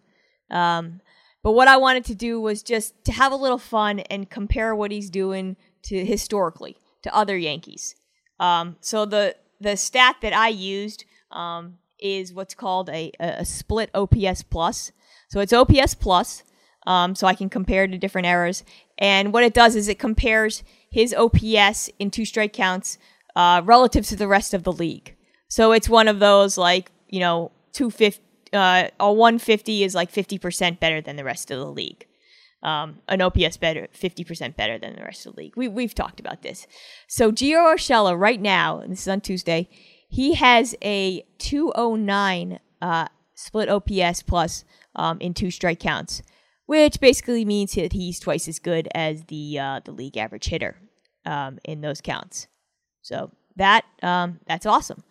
[0.52, 1.02] Um,
[1.44, 4.76] but what I wanted to do was just to have a little fun and compare
[4.76, 7.96] what he's doing to historically to other Yankees.
[8.40, 13.90] Um, so the the stat that I used um, is what's called a, a split
[13.94, 14.92] OPS plus.
[15.30, 16.44] So it's OPS plus,
[16.86, 18.64] um, so I can compare to different eras.
[18.98, 22.98] And what it does is it compares his OPS in two strike counts
[23.36, 25.16] uh, relative to the rest of the league.
[25.48, 28.22] So it's one of those like you know 250,
[28.54, 32.08] uh, a 150 is like 50% better than the rest of the league
[32.66, 35.56] um, an OPS better, 50% better than the rest of the league.
[35.56, 36.66] We, we've talked about this.
[37.08, 39.70] So Gio Urshela right now, and this is on Tuesday,
[40.10, 44.66] he has a 209 uh, split OPS plus
[44.96, 46.24] um, in two strike counts,
[46.66, 50.78] which basically means that he's twice as good as the uh, the league average hitter
[51.26, 52.48] um, in those counts.
[53.02, 55.04] So that um, that's awesome.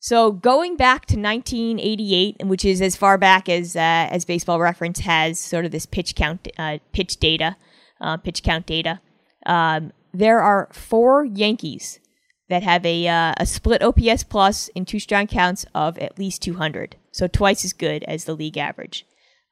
[0.00, 5.00] So going back to 1988, which is as far back as uh, as Baseball Reference
[5.00, 7.56] has sort of this pitch count, uh, pitch data,
[8.00, 9.00] uh, pitch count data.
[9.46, 11.98] Um, there are four Yankees
[12.48, 16.42] that have a uh, a split OPS plus in two strong counts of at least
[16.42, 19.04] 200, so twice as good as the league average.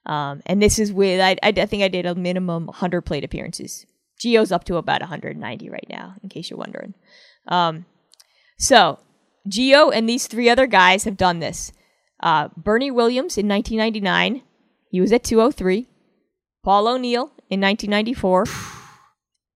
[0.07, 3.85] Um, and this is with I, I think I did a minimum 100 plate appearances.
[4.19, 6.95] Gio's up to about 190 right now, in case you're wondering.
[7.47, 7.85] Um,
[8.57, 8.99] so
[9.47, 11.71] Gio and these three other guys have done this.
[12.19, 14.41] Uh, Bernie Williams in 1999,
[14.89, 15.87] he was at 203.
[16.63, 18.45] Paul O'Neill in 1994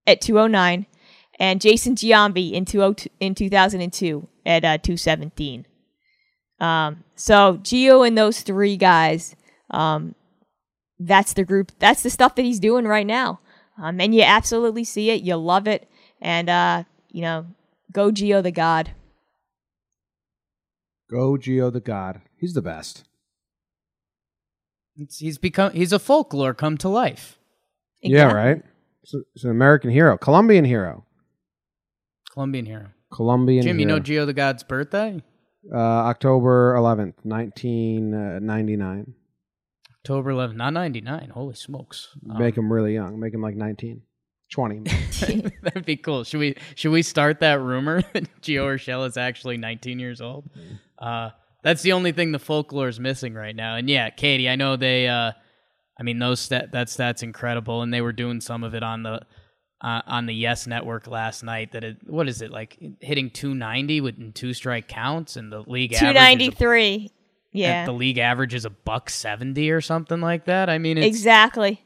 [0.07, 0.85] at 209,
[1.39, 5.65] and Jason Giambi in, 20, in 2002 at uh, 217.
[6.59, 9.35] Um, so Gio and those three guys,
[9.71, 10.15] um,
[11.07, 11.71] that's the group.
[11.79, 13.39] That's the stuff that he's doing right now.
[13.81, 15.21] Um, and you absolutely see it.
[15.21, 15.89] You love it.
[16.21, 17.47] And, uh, you know,
[17.91, 18.91] go Gio the God.
[21.09, 22.21] Go Gio the God.
[22.37, 23.05] He's the best.
[24.95, 27.39] It's, he's become he's a folklore come to life.
[28.01, 28.39] Exactly.
[28.39, 28.61] Yeah, right.
[29.03, 31.05] It's, it's, an American hero, Colombian hero,
[32.33, 33.63] Colombian hero, Colombian.
[33.63, 33.79] Jim, hero.
[33.79, 35.23] you know Gio the God's birthday?
[35.73, 38.11] Uh, October eleventh, nineteen
[38.45, 39.15] ninety nine.
[40.03, 41.29] October 11th, not 99.
[41.31, 42.09] Holy smokes.
[42.23, 43.19] Make um, him really young.
[43.19, 44.01] Make him like 19,
[44.51, 44.79] 20.
[45.61, 46.23] That'd be cool.
[46.23, 50.49] Should we should we start that rumor that Gio Urshela is actually 19 years old?
[50.51, 50.75] Mm-hmm.
[50.97, 51.29] Uh,
[51.63, 53.75] that's the only thing the folklore is missing right now.
[53.75, 55.33] And yeah, Katie, I know they uh,
[55.99, 59.03] I mean those stat that stat's incredible and they were doing some of it on
[59.03, 59.21] the
[59.81, 64.01] uh, on the Yes Network last night that it what is it like hitting 290
[64.01, 67.11] with two strike counts and the league 293
[67.51, 67.85] yeah.
[67.85, 70.69] the league average is a buck 70 or something like that.
[70.69, 71.83] I mean, exactly.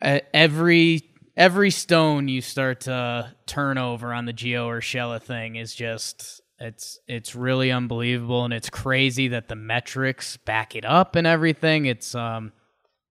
[0.00, 1.02] every
[1.36, 6.98] every stone you start to turn over on the Gio Urshela thing is just it's
[7.06, 11.86] it's really unbelievable and it's crazy that the metrics back it up and everything.
[11.86, 12.52] It's um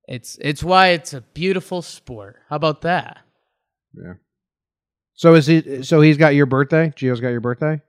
[0.07, 2.37] it's it's why it's a beautiful sport.
[2.49, 3.19] How about that?
[3.93, 4.13] Yeah.
[5.13, 6.93] So is he so he's got your birthday?
[6.95, 7.81] Gio's got your birthday?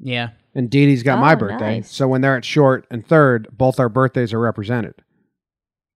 [0.00, 0.30] Yeah.
[0.54, 1.76] And Didi's got oh, my birthday.
[1.76, 1.92] Nice.
[1.92, 4.94] So when they're at short and third, both our birthdays are represented.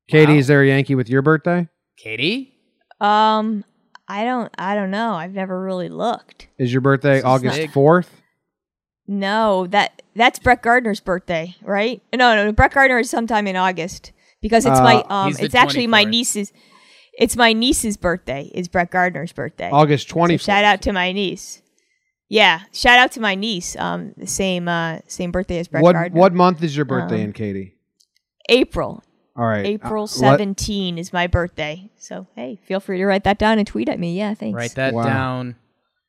[0.09, 0.39] Katie, wow.
[0.39, 1.69] is there a Yankee with your birthday?
[1.97, 2.55] Katie?
[3.01, 3.65] Um,
[4.07, 5.15] I don't I don't know.
[5.15, 6.49] I've never really looked.
[6.59, 8.23] Is your birthday this August fourth?
[9.07, 12.03] No, that that's Brett Gardner's birthday, right?
[12.15, 15.87] No, no, Brett Gardner is sometime in August because it's uh, my um it's actually
[15.87, 16.53] my niece's
[17.19, 18.51] it's my niece's birthday.
[18.55, 19.71] Is Brett Gardner's birthday.
[19.71, 20.41] August 24th.
[20.41, 21.63] So shout out to my niece.
[22.35, 23.77] Yeah, shout out to my niece.
[23.77, 26.19] Um, same uh, same birthday as Brett what, Gardner.
[26.19, 27.77] What month is your birthday um, in Katie?
[28.49, 29.05] April.
[29.37, 29.65] All right.
[29.65, 31.93] April uh, 17 is my birthday.
[31.97, 34.19] So, hey, feel free to write that down and tweet at me.
[34.19, 34.57] Yeah, thanks.
[34.57, 35.05] Write that wow.
[35.05, 35.57] down.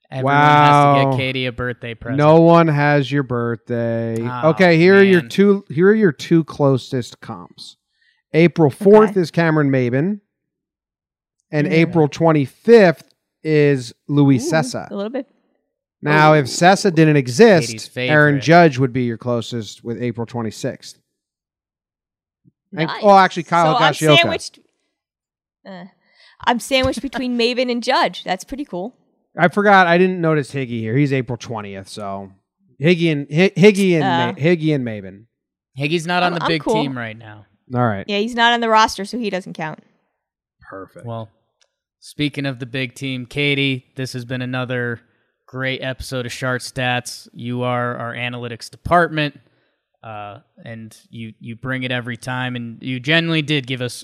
[0.09, 0.95] Everyone wow.
[0.95, 2.17] has to get Katie a birthday present.
[2.17, 4.17] No one has your birthday.
[4.19, 5.03] Oh, okay, here man.
[5.03, 7.77] are your two here are your two closest comps.
[8.33, 9.19] April 4th okay.
[9.19, 10.21] is Cameron Maybin.
[11.51, 13.03] And April 25th
[13.43, 14.89] is Luis Cessa.
[14.89, 15.29] A little bit
[16.05, 20.97] now, if Cessa didn't exist, Aaron Judge would be your closest with April 26th.
[22.71, 22.89] Nice.
[23.01, 24.09] Oh, actually, Kyle so Higashioka.
[24.09, 24.59] I'm sandwiched,
[25.65, 25.85] uh,
[26.45, 28.23] I'm sandwiched between Maybin and Judge.
[28.23, 28.95] That's pretty cool.
[29.37, 29.87] I forgot.
[29.87, 30.95] I didn't notice Higgy here.
[30.95, 32.31] He's April 20th, so
[32.81, 35.25] Higgy and H- Higgy and uh, Ma- Higgy and Maybin.
[35.77, 36.73] Higgy's not on I'm, the big cool.
[36.73, 37.45] team right now.
[37.73, 38.05] All right.
[38.07, 39.79] Yeah, he's not on the roster, so he doesn't count.
[40.61, 41.05] Perfect.
[41.05, 41.29] Well,
[41.99, 45.01] speaking of the big team, Katie, this has been another
[45.55, 47.29] Great episode of Sharp Stats.
[47.31, 49.39] You are our analytics department,
[50.03, 52.57] uh, and you you bring it every time.
[52.57, 54.03] And you generally did give us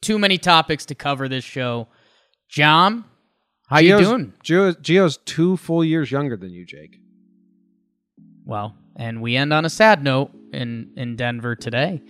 [0.00, 1.86] too many topics to cover this show.
[2.48, 3.04] John,
[3.68, 4.32] how Gio's, you doing?
[4.42, 6.98] Gio, Gio's two full years younger than you, Jake.
[8.44, 12.02] Well, and we end on a sad note in in Denver today.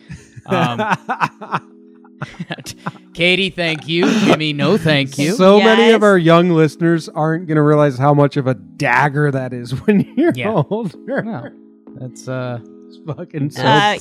[0.46, 0.80] Um,
[3.14, 4.10] Katie, thank you.
[4.20, 5.32] Jimmy, no thank you.
[5.32, 5.64] So yes.
[5.64, 9.52] many of our young listeners aren't going to realize how much of a dagger that
[9.52, 10.62] is when you're yeah.
[10.70, 11.22] older.
[11.22, 11.50] No,
[12.00, 13.62] that's uh, it's fucking so.
[13.62, 13.98] Uh,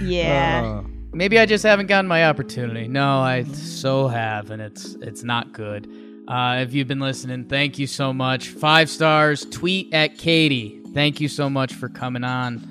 [0.00, 0.82] yeah.
[0.84, 2.88] Uh, maybe I just haven't gotten my opportunity.
[2.88, 5.90] No, I so have, and it's it's not good.
[6.28, 8.48] Uh, if you've been listening, thank you so much.
[8.48, 9.44] Five stars.
[9.46, 10.80] Tweet at Katie.
[10.92, 12.68] Thank you so much for coming on.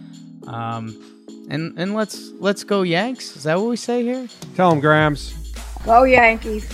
[0.48, 1.15] Um,
[1.50, 3.36] and and let's let's go Yanks.
[3.36, 4.28] Is that what we say here?
[4.56, 5.34] Tell them, Grams.
[5.86, 6.68] Go Yankees.